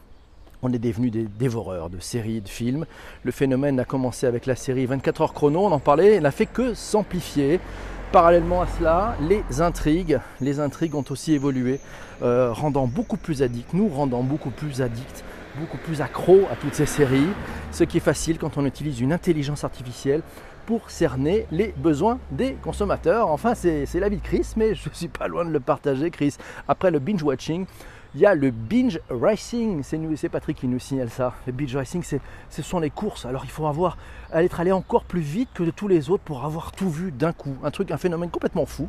On 0.62 0.72
est 0.72 0.78
devenus 0.78 1.12
des 1.12 1.22
dévoreurs 1.22 1.88
de 1.88 2.00
séries, 2.00 2.40
de 2.40 2.48
films. 2.48 2.84
Le 3.22 3.30
phénomène 3.30 3.78
a 3.78 3.84
commencé 3.84 4.26
avec 4.26 4.46
la 4.46 4.56
série 4.56 4.86
24 4.86 5.20
heures 5.20 5.34
chrono, 5.34 5.66
on 5.66 5.72
en 5.72 5.78
parlait, 5.78 6.14
elle 6.14 6.24
n'a 6.24 6.32
fait 6.32 6.46
que 6.46 6.74
s'amplifier. 6.74 7.60
Parallèlement 8.10 8.62
à 8.62 8.66
cela, 8.78 9.16
les 9.20 9.60
intrigues, 9.60 10.18
les 10.40 10.58
intrigues 10.58 10.94
ont 10.94 11.04
aussi 11.10 11.34
évolué, 11.34 11.78
euh, 12.22 12.52
rendant 12.52 12.86
beaucoup 12.86 13.16
plus 13.16 13.42
addicts, 13.42 13.72
nous 13.74 13.88
rendant 13.88 14.22
beaucoup 14.22 14.50
plus 14.50 14.80
addicts 14.80 15.22
beaucoup 15.58 15.78
plus 15.78 16.00
accro 16.00 16.46
à 16.50 16.56
toutes 16.56 16.74
ces 16.74 16.86
séries, 16.86 17.28
ce 17.72 17.84
qui 17.84 17.96
est 17.96 18.00
facile 18.00 18.38
quand 18.38 18.56
on 18.58 18.66
utilise 18.66 19.00
une 19.00 19.12
intelligence 19.12 19.64
artificielle 19.64 20.22
pour 20.66 20.90
cerner 20.90 21.46
les 21.52 21.72
besoins 21.76 22.18
des 22.32 22.54
consommateurs. 22.54 23.28
Enfin, 23.28 23.54
c'est 23.54 23.86
la 23.94 24.08
vie 24.08 24.16
de 24.16 24.22
Chris, 24.22 24.52
mais 24.56 24.74
je 24.74 24.88
ne 24.88 24.94
suis 24.94 25.08
pas 25.08 25.28
loin 25.28 25.44
de 25.44 25.50
le 25.50 25.60
partager, 25.60 26.10
Chris. 26.10 26.36
Après 26.66 26.90
le 26.90 26.98
binge-watching, 26.98 27.66
il 28.16 28.20
y 28.20 28.24
a 28.24 28.34
le 28.34 28.50
binge 28.50 28.98
racing, 29.10 29.82
c'est 29.82 30.30
Patrick 30.30 30.56
qui 30.56 30.68
nous 30.68 30.78
signale 30.78 31.10
ça. 31.10 31.34
Le 31.46 31.52
binge 31.52 31.76
racing, 31.76 32.02
ce 32.02 32.62
sont 32.62 32.80
les 32.80 32.88
courses. 32.88 33.26
Alors 33.26 33.44
il 33.44 33.50
faut 33.50 33.66
avoir, 33.66 33.98
être 34.32 34.58
allé 34.58 34.72
encore 34.72 35.04
plus 35.04 35.20
vite 35.20 35.50
que 35.52 35.62
de 35.62 35.70
tous 35.70 35.86
les 35.86 36.08
autres 36.08 36.22
pour 36.22 36.42
avoir 36.46 36.72
tout 36.72 36.88
vu 36.88 37.12
d'un 37.12 37.34
coup. 37.34 37.54
Un 37.62 37.70
truc, 37.70 37.90
un 37.90 37.98
phénomène 37.98 38.30
complètement 38.30 38.64
fou. 38.64 38.88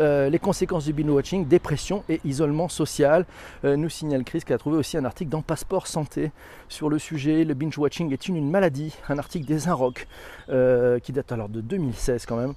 Euh, 0.00 0.30
les 0.30 0.38
conséquences 0.38 0.86
du 0.86 0.94
binge 0.94 1.10
watching, 1.10 1.46
dépression 1.46 2.02
et 2.08 2.22
isolement 2.24 2.70
social. 2.70 3.26
Euh, 3.66 3.76
nous 3.76 3.90
signale 3.90 4.24
Chris 4.24 4.40
qui 4.40 4.54
a 4.54 4.58
trouvé 4.58 4.78
aussi 4.78 4.96
un 4.96 5.04
article 5.04 5.30
dans 5.30 5.42
Passeport 5.42 5.86
Santé 5.86 6.32
sur 6.70 6.88
le 6.88 6.98
sujet. 6.98 7.44
Le 7.44 7.52
binge 7.52 7.76
watching 7.76 8.10
est 8.10 8.26
une, 8.26 8.50
maladie. 8.50 8.96
Un 9.10 9.18
article 9.18 9.44
des 9.44 9.68
Inrock 9.68 10.06
euh, 10.48 10.98
qui 10.98 11.12
date 11.12 11.30
alors 11.30 11.50
de 11.50 11.60
2016 11.60 12.24
quand 12.24 12.36
même 12.36 12.54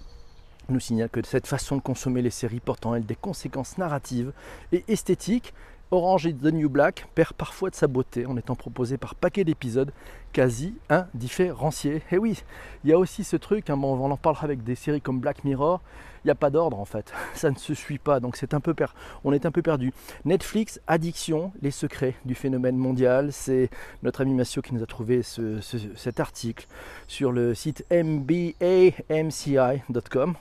nous 0.69 0.79
signale 0.79 1.09
que 1.09 1.19
cette 1.23 1.47
façon 1.47 1.75
de 1.75 1.81
consommer 1.81 2.21
les 2.21 2.29
séries 2.29 2.59
porte 2.59 2.85
en 2.85 2.95
elle 2.95 3.05
des 3.05 3.15
conséquences 3.15 3.77
narratives 3.77 4.31
et 4.71 4.83
esthétiques 4.87 5.53
Orange 5.91 6.25
is 6.25 6.33
the 6.33 6.51
New 6.51 6.67
Black 6.67 7.07
perd 7.13 7.33
parfois 7.33 7.69
de 7.69 7.75
sa 7.75 7.85
beauté 7.85 8.25
en 8.25 8.35
étant 8.37 8.55
proposé 8.55 8.97
par 8.97 9.13
paquet 9.13 9.43
d'épisodes 9.43 9.91
quasi 10.33 10.73
indifférenciés. 10.89 12.01
Et 12.11 12.17
oui, 12.17 12.41
il 12.83 12.89
y 12.89 12.93
a 12.93 12.97
aussi 12.97 13.23
ce 13.23 13.35
truc, 13.35 13.69
hein, 13.69 13.79
on 13.79 14.11
en 14.11 14.17
parlera 14.17 14.45
avec 14.45 14.63
des 14.63 14.73
séries 14.73 14.99
comme 14.99 15.19
Black 15.19 15.43
Mirror, 15.43 15.81
il 16.25 16.29
n'y 16.29 16.31
a 16.31 16.35
pas 16.35 16.49
d'ordre 16.49 16.79
en 16.79 16.85
fait, 16.85 17.13
ça 17.35 17.51
ne 17.51 17.55
se 17.55 17.75
suit 17.75 17.99
pas, 17.99 18.19
donc 18.19 18.35
c'est 18.35 18.55
un 18.55 18.59
peu 18.59 18.73
on 19.23 19.31
est 19.31 19.45
un 19.45 19.51
peu 19.51 19.61
perdu. 19.61 19.93
Netflix, 20.25 20.81
addiction, 20.87 21.51
les 21.61 21.69
secrets 21.69 22.15
du 22.25 22.33
phénomène 22.33 22.77
mondial, 22.77 23.31
c'est 23.31 23.69
notre 24.01 24.21
ami 24.21 24.33
Massio 24.33 24.63
qui 24.63 24.73
nous 24.73 24.81
a 24.81 24.87
trouvé 24.87 25.21
cet 25.23 26.19
article 26.19 26.65
sur 27.07 27.31
le 27.31 27.53
site 27.53 27.85
mbamci.com, 27.91 28.55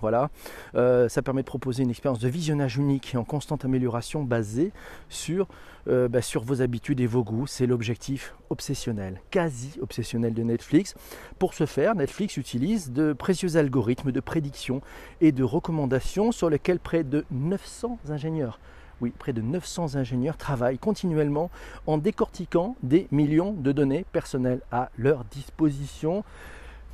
voilà. 0.01 0.31
Euh, 0.75 1.09
ça 1.11 1.21
permet 1.21 1.43
de 1.43 1.47
proposer 1.47 1.83
une 1.83 1.91
expérience 1.91 2.19
de 2.19 2.29
visionnage 2.29 2.79
unique 2.79 3.15
et 3.15 3.19
en 3.19 3.25
constante 3.25 3.67
amélioration 3.67 4.23
basée 4.23 4.73
sur 5.11 5.47
euh, 5.89 6.09
bah, 6.09 6.23
sur 6.23 6.43
vos 6.45 6.63
habitudes 6.63 7.01
et 7.01 7.07
vos 7.07 7.25
goûts. 7.25 7.47
C'est 7.47 7.67
l'objectif 7.67 8.35
obsessionnel, 8.51 9.21
quasi 9.31 9.79
obsessionnel 9.81 10.35
de 10.35 10.43
Netflix. 10.43 10.95
Pour 11.39 11.55
ce 11.55 11.67
faire, 11.67 11.95
Netflix 11.95 12.37
utilise 12.37 12.93
de 12.93 13.13
précieux 13.13 13.57
algorithmes 13.57 14.13
de 14.13 14.21
prédiction 14.21 14.81
et 15.21 15.33
de 15.33 15.45
recommandations 15.45 16.33
sur 16.33 16.51
lesquels 16.51 16.81
près 16.81 17.05
de 17.05 17.25
900 17.31 17.99
ingénieurs 18.09 18.59
oui, 19.01 19.13
près 19.19 19.33
de 19.33 19.43
900 19.43 19.97
ingénieurs 19.97 20.37
travaillent 20.37 20.79
continuellement 20.79 21.51
en 21.87 21.99
décortiquant 21.99 22.77
des 22.83 23.09
millions 23.11 23.53
de 23.53 23.73
données 23.73 24.07
personnelles 24.13 24.61
à 24.71 24.91
leur 24.97 25.25
disposition. 25.25 26.25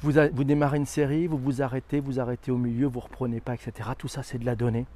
Vous, 0.03 0.13
démarrez 0.45 0.79
une 0.79 0.87
série, 0.87 1.27
vous 1.27 1.37
vous 1.37 1.61
arrêtez, 1.61 2.01
vous 2.01 2.21
arrêtez 2.21 2.51
au 2.51 2.57
milieu, 2.57 2.87
vous 2.87 3.01
reprenez 3.01 3.41
pas, 3.41 3.55
etc. 3.55 3.91
Tout 3.99 4.09
ça, 4.09 4.23
c'est 4.23 4.39
de 4.39 4.47
la 4.47 4.57
donnée. 4.57 4.87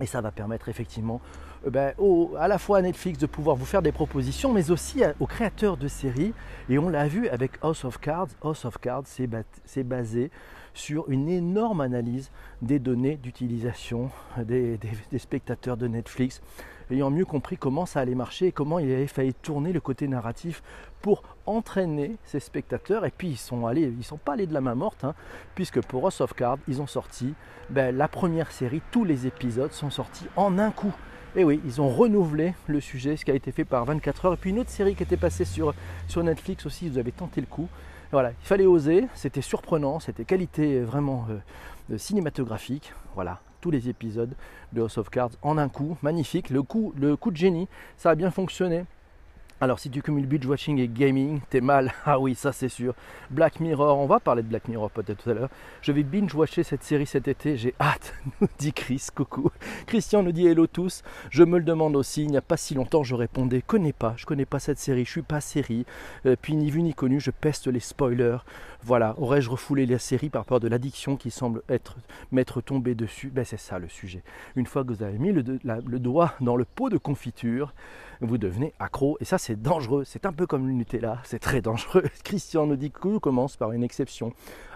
Et 0.00 0.06
ça 0.06 0.20
va 0.20 0.30
permettre 0.30 0.68
effectivement 0.68 1.20
euh, 1.66 1.70
ben, 1.70 1.94
à 2.38 2.48
la 2.48 2.58
fois 2.58 2.78
à 2.78 2.82
Netflix 2.82 3.18
de 3.18 3.26
pouvoir 3.26 3.56
vous 3.56 3.64
faire 3.64 3.82
des 3.82 3.92
propositions, 3.92 4.52
mais 4.52 4.70
aussi 4.70 5.02
aux 5.20 5.26
créateurs 5.26 5.76
de 5.76 5.88
séries. 5.88 6.32
Et 6.68 6.78
on 6.78 6.88
l'a 6.88 7.06
vu 7.06 7.28
avec 7.28 7.52
House 7.62 7.84
of 7.84 7.98
Cards. 7.98 8.28
House 8.42 8.64
of 8.64 8.78
Cards, 8.78 9.04
c'est 9.06 9.82
basé 9.84 10.30
sur 10.74 11.08
une 11.08 11.28
énorme 11.28 11.80
analyse 11.80 12.30
des 12.60 12.78
données 12.78 13.16
d'utilisation 13.16 14.10
des, 14.38 14.78
spectateurs 15.18 15.76
de 15.76 15.86
Netflix, 15.86 16.42
ayant 16.90 17.10
mieux 17.10 17.24
compris 17.24 17.56
comment 17.56 17.86
ça 17.86 18.00
allait 18.00 18.14
marcher 18.14 18.48
et 18.48 18.52
comment 18.52 18.78
il 18.78 18.90
avait 18.92 19.06
fallu 19.06 19.34
tourner 19.34 19.72
le 19.72 19.80
côté 19.80 20.08
narratif 20.08 20.62
pour 21.02 21.22
entraîner 21.46 22.16
ces 22.24 22.40
spectateurs. 22.40 23.04
Et 23.04 23.10
puis 23.10 23.28
ils 23.28 23.36
sont 23.36 23.66
allés, 23.66 23.92
ils 23.98 24.04
sont 24.04 24.16
pas 24.16 24.34
allés 24.34 24.46
de 24.46 24.54
la 24.54 24.60
main 24.60 24.74
morte, 24.74 25.04
hein, 25.04 25.14
puisque 25.54 25.80
pour 25.82 26.04
House 26.04 26.20
of 26.20 26.34
Cards, 26.34 26.58
ils 26.68 26.80
ont 26.80 26.86
sorti 26.86 27.34
ben, 27.70 27.96
la 27.96 28.08
première 28.08 28.52
série, 28.52 28.82
tous 28.90 29.04
les 29.04 29.26
épisodes 29.26 29.72
sont 29.72 29.90
sortis 29.90 30.26
en 30.36 30.58
un 30.58 30.70
coup. 30.70 30.94
Et 31.36 31.42
oui, 31.42 31.60
ils 31.64 31.80
ont 31.80 31.88
renouvelé 31.88 32.54
le 32.68 32.80
sujet, 32.80 33.16
ce 33.16 33.24
qui 33.24 33.30
a 33.32 33.34
été 33.34 33.50
fait 33.50 33.64
par 33.64 33.84
24 33.84 34.26
heures. 34.26 34.34
Et 34.34 34.36
puis 34.36 34.50
une 34.50 34.60
autre 34.60 34.70
série 34.70 34.94
qui 34.94 35.02
était 35.02 35.16
passée 35.16 35.44
sur, 35.44 35.74
Netflix 36.16 36.64
aussi, 36.64 36.88
vous 36.88 36.98
avez 36.98 37.10
tenté 37.10 37.40
le 37.40 37.46
coup. 37.46 37.68
Voilà, 38.12 38.30
il 38.30 38.46
fallait 38.46 38.66
oser, 38.66 39.08
c'était 39.14 39.40
surprenant, 39.40 39.98
c'était 39.98 40.24
qualité 40.24 40.80
vraiment 40.80 41.26
euh, 41.90 41.98
cinématographique. 41.98 42.92
Voilà, 43.16 43.40
les 43.70 43.88
épisodes 43.88 44.34
de 44.72 44.80
House 44.80 44.98
of 44.98 45.10
Cards 45.10 45.32
en 45.42 45.58
un 45.58 45.68
coup, 45.68 45.96
magnifique. 46.02 46.50
Le 46.50 46.62
coup, 46.62 46.92
le 46.96 47.16
coup 47.16 47.30
de 47.30 47.36
génie, 47.36 47.68
ça 47.96 48.10
a 48.10 48.14
bien 48.14 48.30
fonctionné 48.30 48.84
Alors 49.64 49.78
si 49.78 49.88
tu 49.88 50.02
cumules 50.02 50.26
binge 50.26 50.44
watching 50.44 50.78
et 50.78 50.88
gaming, 50.88 51.40
t'es 51.48 51.62
mal. 51.62 51.94
Ah 52.04 52.20
oui, 52.20 52.34
ça 52.34 52.52
c'est 52.52 52.68
sûr. 52.68 52.92
Black 53.30 53.60
Mirror, 53.60 53.98
on 53.98 54.04
va 54.04 54.20
parler 54.20 54.42
de 54.42 54.48
Black 54.48 54.68
Mirror 54.68 54.90
peut-être 54.90 55.24
tout 55.24 55.30
à 55.30 55.32
l'heure. 55.32 55.48
Je 55.80 55.90
vais 55.90 56.02
binge 56.02 56.34
watcher 56.34 56.62
cette 56.62 56.82
série 56.82 57.06
cet 57.06 57.28
été, 57.28 57.56
j'ai 57.56 57.74
hâte, 57.80 58.12
nous 58.42 58.48
dit 58.58 58.74
Chris, 58.74 59.06
coucou. 59.14 59.50
Christian 59.86 60.22
nous 60.22 60.32
dit 60.32 60.46
hello 60.46 60.66
tous. 60.66 61.02
Je 61.30 61.44
me 61.44 61.56
le 61.56 61.64
demande 61.64 61.96
aussi, 61.96 62.24
il 62.24 62.30
n'y 62.30 62.36
a 62.36 62.42
pas 62.42 62.58
si 62.58 62.74
longtemps 62.74 63.04
je 63.04 63.14
répondais, 63.14 63.62
connais 63.62 63.94
pas, 63.94 64.12
je 64.18 64.26
connais 64.26 64.44
pas 64.44 64.58
cette 64.58 64.78
série, 64.78 65.06
je 65.06 65.12
suis 65.12 65.22
pas 65.22 65.40
série. 65.40 65.86
Euh, 66.26 66.36
puis 66.38 66.56
ni 66.56 66.70
vu 66.70 66.82
ni 66.82 66.92
connu, 66.92 67.18
je 67.18 67.30
peste 67.30 67.66
les 67.66 67.80
spoilers. 67.80 68.44
Voilà, 68.82 69.14
aurais-je 69.16 69.48
refoulé 69.48 69.86
la 69.86 69.98
série 69.98 70.28
par 70.28 70.44
peur 70.44 70.60
de 70.60 70.68
l'addiction 70.68 71.16
qui 71.16 71.30
semble 71.30 71.62
être 71.70 71.96
m'être 72.32 72.60
tombé 72.60 72.94
dessus? 72.94 73.30
Ben 73.30 73.46
c'est 73.46 73.56
ça 73.56 73.78
le 73.78 73.88
sujet. 73.88 74.22
Une 74.56 74.66
fois 74.66 74.84
que 74.84 74.92
vous 74.92 75.02
avez 75.02 75.16
mis 75.16 75.32
le, 75.32 75.42
le 75.64 75.98
doigt 75.98 76.34
dans 76.42 76.56
le 76.56 76.66
pot 76.66 76.90
de 76.90 76.98
confiture, 76.98 77.72
vous 78.20 78.38
devenez 78.38 78.72
accro. 78.78 79.16
Et 79.20 79.24
ça, 79.24 79.38
c'est 79.38 79.53
dangereux. 79.56 80.04
C'est 80.04 80.26
un 80.26 80.32
peu 80.32 80.46
comme 80.46 80.66
le 80.66 80.72
Nutella, 80.72 81.18
c'est 81.24 81.38
très 81.38 81.60
dangereux. 81.60 82.04
Christian 82.24 82.66
nous 82.66 82.76
dit 82.76 82.90
que 82.90 83.18
commence 83.18 83.56
par 83.56 83.72
une 83.72 83.84
exception. 83.84 84.32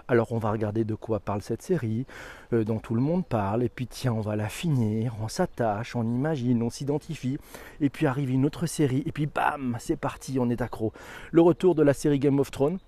Alors 0.07 0.31
on 0.31 0.39
va 0.39 0.51
regarder 0.51 0.85
de 0.85 0.95
quoi 0.95 1.19
parle 1.19 1.43
cette 1.43 1.61
série, 1.61 2.07
euh, 2.51 2.63
dont 2.63 2.79
tout 2.79 2.95
le 2.95 3.01
monde 3.01 3.25
parle, 3.25 3.61
et 3.61 3.69
puis 3.69 3.85
tiens, 3.85 4.13
on 4.13 4.21
va 4.21 4.35
la 4.35 4.49
finir, 4.49 5.13
on 5.21 5.27
s'attache, 5.27 5.95
on 5.95 6.01
imagine, 6.03 6.63
on 6.63 6.71
s'identifie, 6.71 7.37
et 7.79 7.89
puis 7.89 8.07
arrive 8.07 8.31
une 8.31 8.43
autre 8.43 8.65
série, 8.65 9.03
et 9.05 9.11
puis 9.11 9.27
bam, 9.27 9.77
c'est 9.79 9.97
parti, 9.97 10.39
on 10.39 10.49
est 10.49 10.63
accro. 10.63 10.93
Le 11.31 11.41
retour 11.41 11.75
de 11.75 11.83
la 11.83 11.93
série 11.93 12.17
Game 12.17 12.39
of 12.39 12.49
Thrones, 12.49 12.79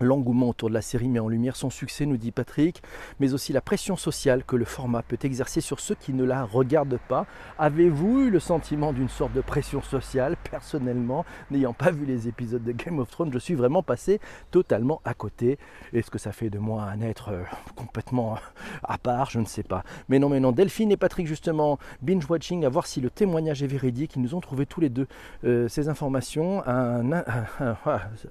L'engouement 0.00 0.48
autour 0.48 0.68
de 0.68 0.74
la 0.74 0.82
série 0.82 1.08
met 1.08 1.18
en 1.18 1.28
lumière 1.28 1.56
son 1.56 1.70
succès, 1.70 2.06
nous 2.06 2.16
dit 2.16 2.32
Patrick, 2.32 2.82
mais 3.20 3.32
aussi 3.34 3.52
la 3.52 3.60
pression 3.60 3.96
sociale 3.96 4.44
que 4.44 4.56
le 4.56 4.64
format 4.64 5.02
peut 5.02 5.18
exercer 5.22 5.60
sur 5.60 5.80
ceux 5.80 5.94
qui 5.94 6.12
ne 6.12 6.24
la 6.24 6.44
regardent 6.44 6.98
pas. 7.08 7.26
Avez-vous 7.58 8.22
eu 8.22 8.30
le 8.30 8.40
sentiment 8.40 8.92
d'une 8.92 9.08
sorte 9.08 9.32
de 9.32 9.40
pression 9.40 9.82
sociale 9.82 10.36
Personnellement, 10.50 11.24
n'ayant 11.50 11.72
pas 11.72 11.90
vu 11.90 12.04
les 12.04 12.28
épisodes 12.28 12.64
de 12.64 12.72
Game 12.72 12.98
of 12.98 13.10
Thrones, 13.10 13.32
je 13.32 13.38
suis 13.38 13.54
vraiment 13.54 13.82
passé 13.82 14.20
totalement 14.50 15.00
à 15.04 15.14
côté. 15.14 15.58
Est-ce 15.92 16.10
que 16.10 16.18
ça 16.18 16.32
fait 16.32 16.50
de 16.50 16.58
moi 16.58 16.82
un 16.84 17.00
être 17.00 17.30
euh, 17.30 17.42
complètement 17.76 18.36
à 18.82 18.98
part? 18.98 19.30
Je 19.30 19.38
ne 19.38 19.46
sais 19.46 19.62
pas. 19.62 19.84
Mais 20.08 20.18
non, 20.18 20.28
mais 20.28 20.40
non, 20.40 20.52
Delphine 20.52 20.90
et 20.92 20.96
Patrick, 20.96 21.26
justement, 21.26 21.78
binge-watching, 22.02 22.64
à 22.64 22.68
voir 22.68 22.86
si 22.86 23.00
le 23.00 23.10
témoignage 23.10 23.62
est 23.62 23.66
véridique. 23.68 24.16
Ils 24.16 24.22
nous 24.22 24.34
ont 24.34 24.40
trouvé 24.40 24.66
tous 24.66 24.80
les 24.80 24.88
deux 24.88 25.06
euh, 25.44 25.68
ces 25.68 25.88
informations. 25.88 26.62
Un, 26.66 27.10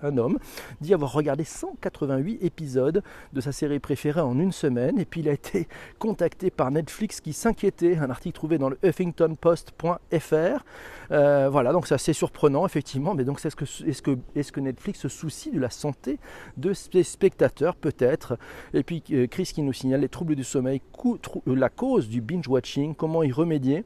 un 0.02 0.18
homme 0.18 0.38
dit 0.82 0.94
avoir 0.94 1.12
regardé 1.12 1.44
188 1.54 2.44
épisodes 2.44 3.04
de 3.32 3.42
sa 3.42 3.52
série 3.52 3.80
préférée 3.80 4.22
en 4.22 4.40
une 4.40 4.52
semaine. 4.52 5.00
Et 5.00 5.06
puis 5.06 5.22
il 5.22 5.30
a 5.30 5.34
été 5.34 5.68
contacté 6.00 6.50
par 6.50 6.72
Netflix 6.72 7.22
qui 7.22 7.34
s'inquiétait. 7.34 7.98
Un 7.98 8.10
article 8.10 8.36
trouvé 8.36 8.58
dans 8.58 8.70
le 8.70 8.78
huffingtonpost.fr. 8.84 10.66
Euh, 11.12 11.50
voilà, 11.50 11.72
donc 11.72 11.88
c'est 11.88 11.96
assez 11.96 12.14
surprenant 12.14 12.66
effectivement. 12.66 13.14
Mais 13.14 13.24
donc 13.24 13.40
est-ce 13.46 14.02
que, 14.02 14.60
Netflix 14.60 15.00
se 15.00 15.10
soucie 15.10 15.52
de 15.52 15.60
la 15.60 15.70
santé 15.70 16.20
de 16.58 16.74
ses 16.74 17.04
spectateurs 17.04 17.76
Peut-être? 17.76 18.38
Et 18.74 18.84
puis 18.84 19.04
euh, 19.12 19.28
Chris 19.28 19.52
qui 19.54 19.62
nous 19.62 19.74
signale 19.74 20.02
les 20.02 20.10
troubles 20.10 20.36
du 20.36 20.44
sommeil, 20.44 20.82
euh, 21.06 21.18
la 21.56 21.70
cause 21.70 22.10
du 22.10 22.22
binge-watching, 22.22 22.96
comment 22.96 23.24
y 23.24 23.32
remédier? 23.32 23.84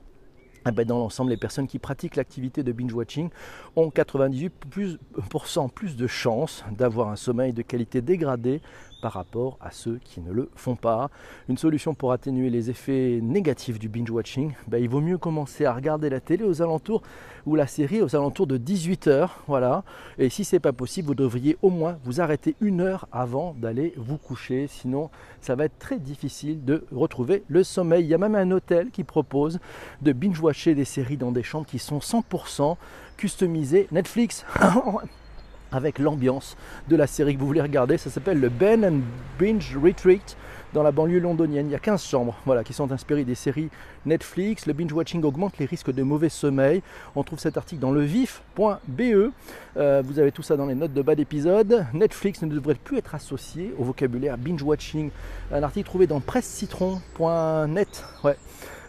Dans 0.72 1.00
l'ensemble, 1.00 1.32
les 1.32 1.38
personnes 1.38 1.68
qui 1.68 1.80
pratiquent 1.80 2.16
l'activité 2.16 2.64
de 2.64 2.72
binge-watching 2.72 3.30
ont 3.76 3.90
98% 3.90 5.70
plus 5.70 5.96
de 5.96 6.08
chances 6.08 6.64
d'avoir 6.72 7.10
un 7.10 7.16
sommeil 7.16 7.54
de 7.54 7.62
qualité 7.62 8.02
dégradée 8.02 8.62
par 9.02 9.14
rapport 9.14 9.58
à 9.62 9.72
ceux 9.72 10.00
qui 10.04 10.22
ne 10.22 10.32
le 10.32 10.50
font 10.56 10.76
pas. 10.76 11.10
Une 11.50 11.58
solution 11.58 11.94
pour 11.94 12.12
atténuer 12.12 12.50
les 12.50 12.70
effets 12.70 13.20
négatifs 13.22 13.80
du 13.80 13.90
binge-watching, 13.90 14.54
ben, 14.68 14.82
il 14.82 14.90
vaut 14.90 15.02
mieux 15.02 15.18
commencer 15.18 15.66
à 15.66 15.74
regarder 15.74 16.10
la 16.10 16.20
télé 16.20 16.44
aux 16.44 16.62
alentours 16.62 17.02
ou 17.46 17.56
la 17.56 17.68
série 17.68 18.02
aux 18.02 18.16
alentours 18.16 18.48
de 18.48 18.58
18h. 18.58 19.30
Voilà. 19.48 19.84
Et 20.18 20.30
si 20.30 20.44
c'est 20.44 20.60
pas 20.60 20.74
possible, 20.74 21.08
vous 21.08 21.16
devriez 21.16 21.58
au 21.62 21.70
moins 21.70 21.98
vous 22.04 22.22
arrêter 22.22 22.56
une 22.62 22.82
heure 22.82 23.08
avant 23.12 23.56
d'aller 23.58 23.94
vous 23.98 24.18
coucher. 24.18 24.68
Sinon, 24.68 25.10
ça 25.42 25.56
va 25.56 25.66
être 25.66 25.80
très 25.80 26.00
difficile 26.00 26.66
de 26.66 26.86
retrouver 26.92 27.44
le 27.48 27.64
sommeil. 27.64 28.04
Il 28.04 28.10
y 28.10 28.14
a 28.14 28.18
même 28.18 28.36
un 28.36 28.52
hôtel 28.52 28.92
qui 28.92 29.04
propose 29.04 29.60
de 30.02 30.12
binge-watcher 30.12 30.76
des 30.76 30.86
séries 30.86 31.18
dans 31.18 31.32
des 31.32 31.44
chambres 31.44 31.66
qui 31.66 31.80
sont 31.80 32.00
100% 32.00 32.76
customisées 33.18 33.88
Netflix. 33.92 34.46
avec 35.72 36.00
l'ambiance 36.00 36.58
de 36.88 36.96
la 36.96 37.08
série 37.08 37.36
que 37.36 37.40
vous 37.40 37.48
voulez 37.48 37.62
regarder. 37.62 37.98
Ça 37.98 38.10
s'appelle 38.10 38.40
le 38.40 38.50
Ben 38.50 38.86
and 38.86 39.00
Binge 39.40 39.78
Retreat 39.82 40.38
dans 40.74 40.84
la 40.84 40.92
banlieue 40.92 41.20
londonienne. 41.20 41.68
Il 41.68 41.72
y 41.72 41.76
a 41.76 41.80
15 41.80 42.04
chambres 42.04 42.36
voilà, 42.46 42.64
qui 42.64 42.74
sont 42.74 42.92
inspirées 42.92 43.24
des 43.24 43.36
séries 43.36 43.70
Netflix. 44.06 44.66
Le 44.66 44.74
binge 44.74 44.92
watching 44.92 45.24
augmente 45.24 45.58
les 45.58 45.66
risques 45.66 45.92
de 45.92 46.04
mauvais 46.04 46.30
sommeil. 46.30 46.82
On 47.16 47.24
trouve 47.24 47.40
cet 47.40 47.58
article 47.58 47.82
dans 47.82 47.92
levif.be. 47.92 49.32
Euh, 49.78 50.04
vous 50.06 50.20
avez 50.20 50.32
tout 50.32 50.44
ça 50.44 50.58
dans 50.58 50.66
les 50.66 50.76
notes 50.76 50.94
de 50.94 51.02
bas 51.02 51.16
d'épisode. 51.16 51.86
Netflix 51.94 52.42
ne 52.42 52.48
devrait 52.48 52.76
plus 52.76 52.98
être 52.98 53.16
associé 53.16 53.74
au 53.78 53.84
vocabulaire 53.84 54.38
binge 54.38 54.62
watching. 54.62 55.10
Un 55.52 55.64
article 55.64 55.88
trouvé 55.88 56.08
dans 56.08 56.20
pressecitron.net. 56.20 58.06
Ouais. 58.24 58.38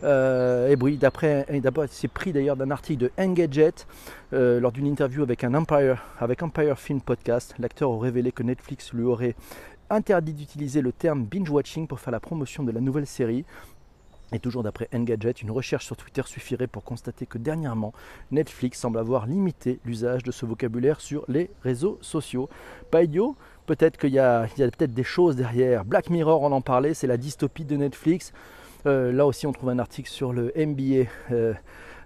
Euh, 0.05 0.69
et 0.69 0.76
oui, 0.81 0.97
d'après, 0.97 1.46
c'est 1.90 2.09
pris 2.09 2.33
d'ailleurs 2.33 2.57
d'un 2.57 2.70
article 2.70 3.05
de 3.05 3.11
Engadget 3.18 3.87
euh, 4.33 4.61
lors 4.61 4.73
d'une 4.73 4.87
interview 4.87 5.23
avec 5.23 5.44
un 5.44 5.55
Empire, 5.55 6.05
avec 6.18 6.42
Empire 6.42 6.79
Film 6.79 7.01
Podcast. 7.01 7.55
L'acteur 7.59 7.90
a 7.90 7.99
révélé 7.99 8.33
que 8.33 8.42
Netflix 8.42 8.92
lui 8.92 9.05
aurait 9.05 9.35
interdit 9.90 10.35
d'utiliser 10.35 10.81
le 10.81 10.92
terme 10.92 11.25
binge 11.25 11.51
watching 11.51 11.87
pour 11.87 12.01
faire 12.01 12.12
la 12.12 12.20
promotion 12.20 12.62
de 12.62 12.73
la 12.73 12.81
nouvelle 12.81 13.07
série. 13.07 13.44
Et 14.31 14.38
toujours 14.38 14.62
d'après 14.62 14.88
Engadget, 14.94 15.31
une 15.31 15.51
recherche 15.51 15.87
sur 15.87 15.96
Twitter 15.96 16.20
suffirait 16.27 16.66
pour 16.66 16.85
constater 16.85 17.25
que 17.25 17.38
dernièrement, 17.38 17.94
Netflix 18.31 18.79
semble 18.79 18.99
avoir 18.99 19.27
limité 19.27 19.81
l'usage 19.87 20.23
de 20.23 20.31
ce 20.31 20.44
vocabulaire 20.44 21.01
sur 21.01 21.25
les 21.29 21.51
réseaux 21.62 21.99
sociaux. 22.03 22.51
Pas 22.90 23.05
idiot 23.05 23.37
Peut-être 23.68 23.99
qu'il 23.99 24.14
y 24.14 24.18
a, 24.18 24.46
peut-être 24.57 24.94
des 24.94 25.05
choses 25.05 25.37
derrière. 25.37 25.85
Black 25.85 26.09
Mirror, 26.09 26.40
on 26.40 26.53
en 26.53 26.62
parlait, 26.62 26.94
c'est 26.94 27.07
la 27.07 27.18
dystopie 27.18 27.66
de 27.66 27.77
Netflix. 27.77 28.33
Euh, 28.87 29.12
là 29.12 29.27
aussi, 29.27 29.47
on 29.47 29.53
trouve 29.53 29.71
un 29.71 29.79
article 29.79 30.09
sur 30.09 30.33
le 30.33 30.53
MBA. 30.57 31.11
Euh, 31.33 31.55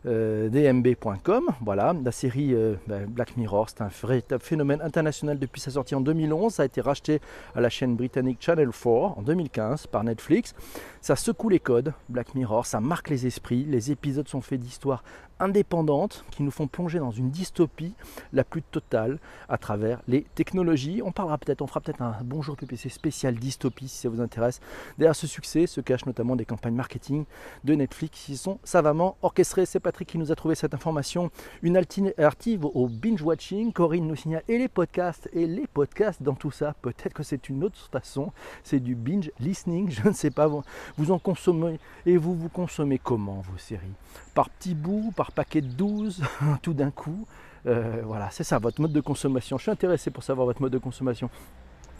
euh, 0.04 0.48
dmb.com. 0.48 1.44
Voilà, 1.60 1.94
la 2.04 2.10
série 2.10 2.56
ben, 2.88 3.06
Black 3.06 3.36
Mirror, 3.36 3.68
c'est 3.68 3.82
un 3.82 3.90
véritable 4.02 4.42
phénomène 4.42 4.80
international 4.82 5.38
depuis 5.38 5.60
sa 5.60 5.70
sortie 5.70 5.94
en 5.94 6.00
2011. 6.00 6.54
Ça 6.54 6.64
a 6.64 6.66
été 6.66 6.80
racheté 6.80 7.20
à 7.54 7.60
la 7.60 7.68
chaîne 7.68 7.94
britannique 7.94 8.38
Channel 8.40 8.70
4 8.70 8.88
en 8.88 9.22
2015 9.22 9.86
par 9.86 10.02
Netflix. 10.02 10.56
Ça 11.00 11.14
secoue 11.14 11.50
les 11.50 11.60
codes, 11.60 11.92
Black 12.08 12.34
Mirror, 12.34 12.66
ça 12.66 12.80
marque 12.80 13.10
les 13.10 13.28
esprits. 13.28 13.64
Les 13.64 13.92
épisodes 13.92 14.26
sont 14.26 14.40
faits 14.40 14.58
d'histoires 14.58 15.04
indépendantes 15.42 16.24
qui 16.30 16.42
nous 16.42 16.50
font 16.50 16.68
plonger 16.68 17.00
dans 17.00 17.10
une 17.10 17.30
dystopie 17.30 17.94
la 18.32 18.44
plus 18.44 18.62
totale 18.62 19.18
à 19.48 19.58
travers 19.58 20.00
les 20.06 20.22
technologies. 20.34 21.02
On 21.04 21.12
parlera 21.12 21.36
peut-être, 21.36 21.62
on 21.62 21.66
fera 21.66 21.80
peut-être 21.80 22.00
un 22.00 22.16
bonjour 22.24 22.56
PPC 22.56 22.88
spécial 22.88 23.34
dystopie 23.34 23.88
si 23.88 23.98
ça 23.98 24.08
vous 24.08 24.20
intéresse. 24.20 24.60
Derrière 24.98 25.16
ce 25.16 25.26
succès 25.26 25.66
se 25.66 25.80
cachent 25.80 26.06
notamment 26.06 26.36
des 26.36 26.44
campagnes 26.44 26.74
marketing 26.74 27.24
de 27.64 27.74
Netflix 27.74 28.20
qui 28.26 28.36
sont 28.36 28.58
savamment 28.62 29.16
orchestrées. 29.22 29.66
C'est 29.66 29.80
Patrick 29.80 30.08
qui 30.08 30.18
nous 30.18 30.30
a 30.30 30.36
trouvé 30.36 30.54
cette 30.54 30.74
information. 30.74 31.30
Une 31.62 31.76
alternative 31.76 32.64
au 32.64 32.88
binge 32.88 33.22
watching. 33.22 33.72
Corinne 33.72 34.06
nous 34.06 34.16
signale 34.16 34.44
et 34.48 34.58
les 34.58 34.68
podcasts 34.68 35.28
et 35.32 35.46
les 35.46 35.66
podcasts 35.66 36.22
dans 36.22 36.34
tout 36.34 36.52
ça. 36.52 36.74
Peut-être 36.82 37.14
que 37.14 37.22
c'est 37.22 37.48
une 37.48 37.64
autre 37.64 37.88
façon. 37.90 38.32
C'est 38.62 38.80
du 38.80 38.94
binge 38.94 39.30
listening. 39.40 39.90
Je 40.02 40.08
ne 40.08 40.12
sais 40.12 40.30
pas. 40.30 40.48
Vous 40.96 41.10
en 41.10 41.18
consommez 41.18 41.80
et 42.06 42.16
vous 42.16 42.34
vous 42.34 42.48
consommez 42.48 42.98
comment 42.98 43.40
vos 43.40 43.58
séries? 43.58 43.94
Par 44.34 44.48
petits 44.50 44.74
bouts, 44.74 45.12
par 45.14 45.32
paquet 45.32 45.60
de 45.60 45.68
12, 45.68 46.22
tout 46.62 46.74
d'un 46.74 46.90
coup. 46.90 47.26
Euh, 47.66 48.02
voilà, 48.04 48.30
c'est 48.30 48.44
ça 48.44 48.58
votre 48.58 48.80
mode 48.80 48.92
de 48.92 49.00
consommation. 49.00 49.58
Je 49.58 49.62
suis 49.62 49.70
intéressé 49.70 50.10
pour 50.10 50.22
savoir 50.22 50.46
votre 50.46 50.60
mode 50.60 50.72
de 50.72 50.78
consommation. 50.78 51.30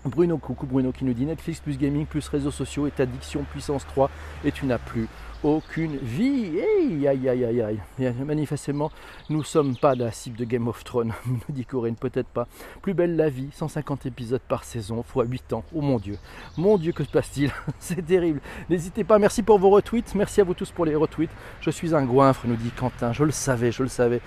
Bruno, 0.05 0.37
coucou 0.37 0.67
Bruno 0.67 0.91
qui 0.91 1.05
nous 1.05 1.15
dit 1.15 1.25
Netflix 1.25 1.61
plus 1.61 1.79
gaming 1.79 2.07
plus 2.07 2.27
réseaux 2.29 2.51
sociaux 2.51 2.87
est 2.87 2.99
addiction 2.99 3.45
puissance 3.45 3.87
3 3.87 4.11
et 4.45 4.51
tu 4.51 4.67
n'as 4.67 4.79
plus 4.79 5.09
aucune 5.45 5.97
vie. 5.97 6.61
Aïe, 6.61 7.07
aïe, 7.07 7.29
aïe, 7.29 7.45
aïe, 7.45 7.63
aïe. 7.63 8.15
Manifestement, 8.25 8.91
nous 9.29 9.43
sommes 9.43 9.77
pas 9.77 9.95
la 9.95 10.11
cible 10.11 10.37
de 10.37 10.45
Game 10.45 10.69
of 10.69 10.83
Thrones, 10.85 11.13
nous 11.27 11.41
dit 11.49 11.65
Corinne, 11.65 11.97
peut-être 11.97 12.29
pas. 12.29 12.47
Plus 12.81 12.95
belle 12.95 13.17
la 13.17 13.29
vie, 13.29 13.49
150 13.53 14.07
épisodes 14.07 14.41
par 14.47 14.65
saison, 14.65 15.03
fois 15.03 15.25
8 15.25 15.53
ans. 15.53 15.65
Oh 15.75 15.81
mon 15.81 15.99
Dieu, 15.99 16.19
mon 16.57 16.79
Dieu, 16.79 16.93
que 16.93 17.05
se 17.05 17.11
passe-t-il? 17.11 17.53
C'est 17.79 18.05
terrible. 18.05 18.41
N'hésitez 18.71 19.05
pas, 19.05 19.19
merci 19.19 19.43
pour 19.43 19.59
vos 19.59 19.71
retweets, 19.71 20.15
merci 20.15 20.41
à 20.41 20.45
vous 20.45 20.55
tous 20.55 20.71
pour 20.71 20.85
les 20.85 20.95
retweets. 20.95 21.31
Je 21.61 21.71
suis 21.71 21.95
un 21.95 22.05
goinfre, 22.05 22.47
nous 22.47 22.57
dit 22.57 22.71
Quentin, 22.71 23.13
je 23.13 23.25
le 23.25 23.33
savais, 23.33 23.73
je 23.73 23.83
le 23.83 23.89
savais. 23.89 24.21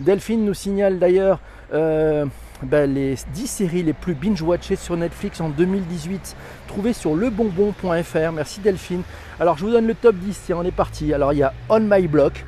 Delphine 0.00 0.44
nous 0.44 0.54
signale 0.54 0.98
d'ailleurs... 0.98 1.40
Euh, 1.72 2.26
ben, 2.62 2.92
les 2.92 3.16
10 3.32 3.46
séries 3.46 3.82
les 3.82 3.92
plus 3.92 4.14
binge-watchées 4.14 4.76
sur 4.76 4.96
Netflix 4.96 5.40
en 5.40 5.48
2018, 5.48 6.36
trouvées 6.66 6.92
sur 6.92 7.14
lebonbon.fr. 7.14 8.32
Merci 8.32 8.60
Delphine. 8.60 9.02
Alors 9.38 9.56
je 9.56 9.64
vous 9.64 9.70
donne 9.72 9.86
le 9.86 9.94
top 9.94 10.16
10, 10.16 10.42
tiens, 10.46 10.56
on 10.58 10.64
est 10.64 10.70
parti. 10.70 11.14
Alors 11.14 11.32
il 11.32 11.38
y 11.38 11.42
a 11.42 11.54
On 11.68 11.80
My 11.80 12.06
Block, 12.06 12.44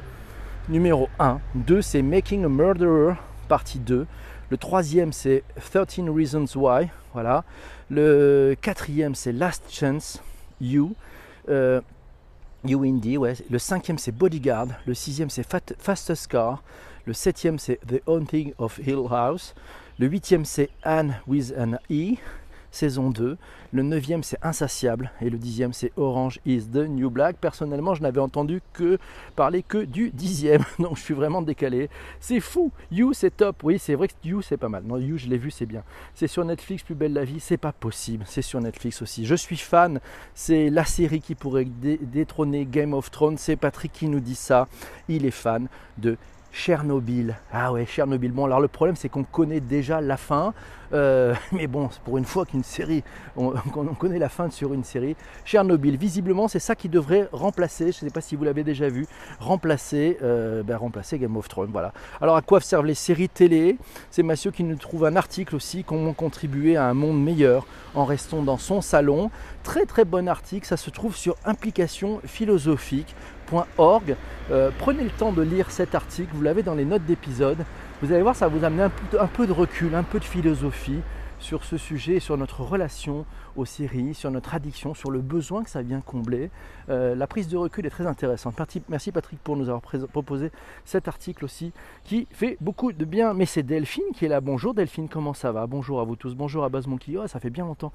numéro 0.69 1.09
1. 1.19 1.41
2, 1.55 1.81
c'est 1.81 2.03
Making 2.03 2.45
a 2.45 2.49
Murderer, 2.49 3.15
partie 3.49 3.79
2. 3.79 4.07
Le 4.51 4.57
troisième, 4.59 5.13
c'est 5.13 5.45
13 5.59 6.11
Reasons 6.15 6.45
Why. 6.57 6.91
Voilà. 7.15 7.45
Le 7.91 8.55
quatrième, 8.61 9.15
c'est 9.15 9.33
Last 9.33 9.65
Chance, 9.71 10.23
You. 10.61 10.95
Euh, 11.49 11.81
you 12.65 12.83
Indie, 12.85 13.17
ouais. 13.17 13.35
Le 13.51 13.59
cinquième, 13.59 13.97
c'est 13.97 14.13
Bodyguard. 14.13 14.69
Le 14.87 14.93
sixième, 14.93 15.31
c'est 15.31 15.47
Fastest 15.79 16.27
Car. 16.27 16.63
Le 17.07 17.15
septième, 17.15 17.59
c'est 17.59 17.81
The 17.87 18.03
Haunting 18.07 18.53
of 18.59 18.79
Hill 18.87 19.07
House. 19.11 19.55
Le 20.03 20.09
huitième, 20.09 20.45
c'est 20.45 20.69
Anne 20.83 21.15
with 21.29 21.55
an 21.57 21.75
E 21.89 22.17
saison 22.73 23.11
2. 23.11 23.37
Le 23.71 23.83
neuvième, 23.85 24.25
c'est 24.25 24.39
Insatiable. 24.43 25.13
Et 25.21 25.31
le 25.31 25.39
dixième, 25.39 25.73
c'est 25.73 25.93
Orange 25.97 26.41
is 26.45 26.65
the 26.65 26.89
New 26.89 27.09
Black. 27.09 27.37
Personnellement, 27.37 27.95
je 27.95 28.03
n'avais 28.03 28.19
entendu 28.19 28.61
parler 29.37 29.63
que 29.63 29.85
du 29.85 30.11
dixième. 30.11 30.65
Donc, 30.81 30.97
je 30.97 31.03
suis 31.03 31.15
vraiment 31.15 31.41
décalé. 31.41 31.89
C'est 32.19 32.41
fou. 32.41 32.73
You, 32.91 33.13
c'est 33.13 33.37
top. 33.37 33.63
Oui, 33.63 33.79
c'est 33.79 33.95
vrai 33.95 34.09
que 34.09 34.15
You, 34.25 34.43
c'est 34.43 34.57
pas 34.57 34.69
mal. 34.69 34.83
Non, 34.83 34.99
You, 34.99 35.19
je 35.19 35.29
l'ai 35.29 35.39
vu, 35.39 35.53
c'est 35.53 35.67
bien. 35.67 35.85
C'est 36.17 36.27
sur 36.27 36.45
Netflix, 36.45 36.83
Plus 36.83 36.97
belle 36.97 37.13
la 37.13 37.25
vie. 37.25 37.39
C'est 37.39 37.57
pas 37.57 37.73
possible. 37.73 38.25
C'est 38.27 38.43
sur 38.43 38.61
Netflix 38.61 39.03
aussi. 39.03 39.25
Je 39.25 39.37
suis 39.37 39.57
fan. 39.57 40.01
C'est 40.35 40.69
la 40.69 40.85
série 40.85 41.21
qui 41.21 41.37
pourrait 41.37 41.67
détrôner 41.67 42.67
Game 42.67 42.93
of 42.93 43.13
Thrones. 43.13 43.39
C'est 43.39 43.55
Patrick 43.55 43.93
qui 43.93 44.09
nous 44.09 44.21
dit 44.21 44.35
ça. 44.35 44.67
Il 45.09 45.27
est 45.27 45.31
fan 45.31 45.69
de 45.99 46.17
Chernobyl. 46.53 47.35
Ah 47.51 47.73
ouais, 47.73 47.87
Chernobyl. 47.87 48.31
Bon, 48.31 48.45
alors 48.45 48.61
le 48.61 48.69
problème, 48.69 48.95
c'est 48.95 49.09
qu'on 49.09 49.25
connaît 49.25 49.61
déjà 49.61 50.01
la 50.01 50.19
fin. 50.19 50.53
Euh, 50.93 51.35
mais 51.53 51.67
bon, 51.67 51.89
pour 52.05 52.19
une 52.19 52.27
fois 52.27 52.45
qu'une 52.45 52.63
série, 52.63 53.03
on, 53.37 53.51
connaît 53.99 54.19
la 54.19 54.29
fin 54.29 54.51
sur 54.51 54.75
une 54.75 54.85
série. 54.85 55.17
Chernobyl, 55.47 55.97
visiblement, 55.97 56.49
c'est 56.49 56.59
ça 56.59 56.77
qui 56.77 56.91
devrait 56.91 57.29
remplacer, 57.33 57.85
je 57.93 58.05
ne 58.05 58.09
sais 58.09 58.11
pas 58.11 58.21
si 58.21 58.37
vous 58.37 58.45
l'avez 58.45 58.65
déjà 58.65 58.89
vu, 58.89 59.07
remplacer, 59.41 60.19
euh, 60.23 60.63
ben, 60.63 60.77
remplacer 60.77 61.19
Game 61.19 61.37
of 61.37 61.49
Thrones. 61.49 61.71
Voilà. 61.73 61.95
Alors, 62.21 62.37
à 62.37 62.43
quoi 62.43 62.61
servent 62.61 62.87
les 62.87 62.95
séries 62.95 63.31
télé? 63.31 63.79
C'est 64.11 64.23
Mathieu 64.23 64.51
qui 64.51 64.63
nous 64.63 64.77
trouve 64.77 65.07
un 65.07 65.17
article 65.17 65.57
aussi, 65.57 65.85
comment 65.85 66.13
contribuer 66.13 66.77
à 66.77 66.85
un 66.85 66.95
monde 66.95 67.23
meilleur 67.23 67.67
en 67.95 68.05
restant 68.05 68.43
dans 68.43 68.59
son 68.59 68.83
salon. 68.83 69.31
Très 69.63 69.87
très 69.87 70.05
bon 70.05 70.29
article, 70.29 70.67
ça 70.67 70.77
se 70.77 70.91
trouve 70.91 71.17
sur 71.17 71.37
implication 71.45 72.21
philosophique 72.25 73.15
euh, 74.51 74.71
prenez 74.79 75.05
le 75.05 75.11
temps 75.11 75.33
de 75.33 75.43
lire 75.43 75.71
cet 75.71 75.95
article, 75.95 76.31
vous 76.35 76.43
l'avez 76.43 76.63
dans 76.63 76.75
les 76.75 76.85
notes 76.85 77.05
d'épisode. 77.05 77.59
Vous 78.03 78.13
allez 78.13 78.23
voir, 78.23 78.35
ça 78.35 78.49
vous 78.49 78.65
amener 78.65 78.83
un 78.83 79.27
peu, 79.27 79.47
de 79.47 79.53
recul, 79.53 79.95
un 79.95 80.03
peu 80.03 80.19
de 80.19 80.25
philosophie 80.25 81.01
sur 81.39 81.65
ce 81.65 81.77
sujet, 81.77 82.21
sur 82.21 82.37
notre 82.37 82.63
relation 82.63 83.25
aux 83.57 83.65
séries, 83.65 84.15
sur 84.15 84.31
notre 84.31 84.55
addiction, 84.55 84.95
sur 84.95 85.11
le 85.11 85.21
besoin 85.21 85.65
que 85.65 85.71
ça 85.71 85.83
vient 85.83 86.01
combler. 86.01 86.51
Euh, 86.89 87.15
la 87.15 87.27
prise 87.27 87.49
de 87.49 87.57
recul 87.57 87.85
est 87.87 87.91
très 87.91 88.07
intéressante. 88.07 88.55
Merci 88.89 89.13
Patrick 89.13 89.41
pour 89.41 89.57
nous 89.57 89.69
avoir 89.69 89.83
proposé 89.83 90.51
cet 90.85 91.09
article 91.09 91.45
aussi 91.45 91.73
qui 92.05 92.27
fait 92.31 92.57
beaucoup 92.61 92.93
de 92.93 93.05
bien. 93.05 93.35
Mais 93.35 93.47
c'est 93.47 93.63
Delphine 93.63 94.05
qui 94.15 94.25
est 94.25 94.29
là. 94.29 94.41
Bonjour 94.41 94.75
Delphine, 94.75 95.09
comment 95.09 95.35
ça 95.35 95.53
va? 95.53 95.67
Bonjour 95.67 96.01
à 96.01 96.05
vous 96.05 96.17
tous. 96.17 96.35
Bonjour 96.35 96.65
à 96.65 96.69
Baz 96.69 96.87
Monkey. 96.87 97.15
Oh, 97.17 97.27
ça 97.27 97.41
fait 97.41 97.51
bien 97.51 97.65
longtemps 97.65 97.93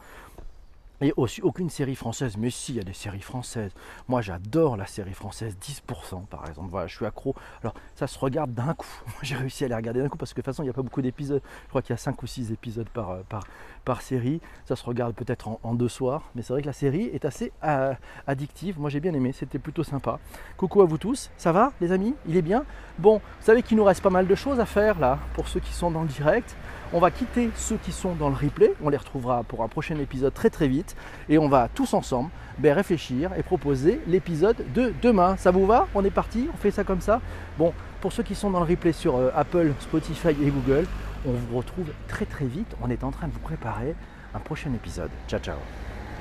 et 1.02 1.14
aussi 1.16 1.42
aucune 1.42 1.70
série 1.70 1.96
française, 1.96 2.38
mais 2.38 2.50
si, 2.50 2.74
il 2.74 2.78
y 2.78 2.80
a 2.80 2.84
des 2.84 2.94
séries 2.94 3.22
françaises. 3.22 3.72
Moi, 4.08 4.22
j'adore 4.22 4.78
la 4.78 4.88
série 4.88 5.14
française, 5.14 5.56
10% 5.62 6.26
par 6.26 6.48
exemple. 6.48 6.70
Voilà, 6.70 6.88
je 6.88 6.96
suis 6.96 7.06
accro. 7.06 7.36
Alors, 7.62 7.74
ça 7.96 8.08
se 8.08 8.18
regarde 8.18 8.54
d'un 8.54 8.74
coup. 8.74 8.88
J'ai 9.22 9.36
réussi 9.36 9.66
à 9.66 9.68
les 9.68 9.76
regarder 9.76 10.02
d'un 10.02 10.10
coup 10.10 10.18
parce 10.18 10.34
que 10.34 10.42
de 10.42 10.46
toute 10.46 10.54
façon, 10.54 10.64
il 10.64 10.66
n'y 10.66 10.72
a 10.72 10.74
pas 10.74 10.82
beaucoup 10.82 11.02
d'épisodes. 11.02 11.42
Je 11.66 11.70
crois 11.70 11.82
qu'il 11.82 11.92
y 11.92 11.94
a 11.94 11.98
5 11.98 12.22
ou 12.22 12.28
6 12.28 12.52
épisodes 12.52 12.90
par, 12.90 13.12
euh, 13.12 13.22
par, 13.30 13.44
par 13.86 14.02
série. 14.02 14.42
Ça 14.66 14.76
se 14.76 14.84
regarde 14.84 15.14
peut-être 15.14 15.48
en, 15.64 15.74
deux 15.76 15.90
soirs, 15.90 16.24
mais 16.34 16.42
c'est 16.42 16.54
vrai 16.54 16.62
que 16.62 16.68
la 16.68 16.74
série 16.74 17.06
est 17.14 17.26
assez 17.26 17.52
euh, 17.64 17.94
addictive. 18.26 18.80
Moi, 18.80 18.90
j'ai 18.90 19.00
bien 19.00 19.14
aimé, 19.14 19.32
c'était 19.32 19.60
plutôt 19.60 19.84
sympa. 19.84 20.20
Coucou 20.58 20.82
à 20.82 20.86
vous 20.86 20.98
tous, 20.98 21.30
ça 21.38 21.52
va 21.52 21.72
les 21.82 21.92
amis? 21.92 22.16
Il 22.28 22.36
est 22.36 22.42
bien? 22.42 22.66
Bon, 22.98 23.18
vous 23.18 23.46
savez 23.46 23.62
qu'il 23.62 23.78
nous 23.78 23.84
reste 23.84 24.02
pas 24.02 24.10
mal 24.10 24.26
de 24.26 24.36
choses 24.36 24.60
à 24.60 24.66
faire 24.66 25.00
là, 25.00 25.20
pour 25.36 25.48
ceux 25.48 25.60
qui 25.60 25.74
sont 25.74 25.92
dans 25.92 26.02
le 26.02 26.08
direct. 26.08 26.56
On 26.94 27.00
va 27.00 27.12
quitter 27.12 27.50
ceux 27.56 27.76
qui 27.78 27.92
sont 27.92 28.16
dans 28.16 28.30
le 28.30 28.36
replay, 28.36 28.74
on 28.82 28.90
les 28.90 28.98
retrouvera 28.98 29.44
pour 29.44 29.62
un 29.64 29.68
prochain 29.68 29.98
épisode 29.98 30.34
très 30.34 30.50
très 30.50 30.68
vite, 30.68 30.96
et 31.28 31.38
on 31.38 31.50
va 31.50 31.68
tous 31.74 31.94
ensemble 31.94 32.30
ben, 32.60 32.74
réfléchir 32.74 33.32
et 33.38 33.44
proposer 33.44 34.02
l'épisode 34.08 34.56
de 34.74 34.94
demain. 35.02 35.36
Ça 35.38 35.52
vous 35.52 35.66
va? 35.66 35.88
On 35.96 36.06
est 36.06 36.12
parti? 36.12 36.48
On 36.54 36.58
fait 36.58 36.72
ça 36.72 36.84
comme 36.84 37.02
ça? 37.02 37.20
Bon, 37.58 37.74
pour 38.00 38.14
ceux 38.14 38.24
qui 38.24 38.36
sont 38.36 38.52
dans 38.52 38.60
le 38.60 38.66
replay 38.66 38.94
sur 38.94 39.18
euh, 39.18 39.32
Apple, 39.36 39.74
Spotify 39.82 40.30
et 40.30 40.50
Google, 40.50 40.86
on 41.26 41.32
vous 41.32 41.58
retrouve 41.58 41.88
très 42.08 42.26
très 42.26 42.46
vite. 42.46 42.74
On 42.82 42.90
est 42.90 43.04
en 43.04 43.12
train 43.12 43.28
de 43.28 43.34
vous 43.34 43.40
préparer 43.40 43.94
un 44.34 44.40
prochain 44.40 44.74
épisode. 44.74 45.12
Ciao 45.28 45.40
ciao 45.40 45.87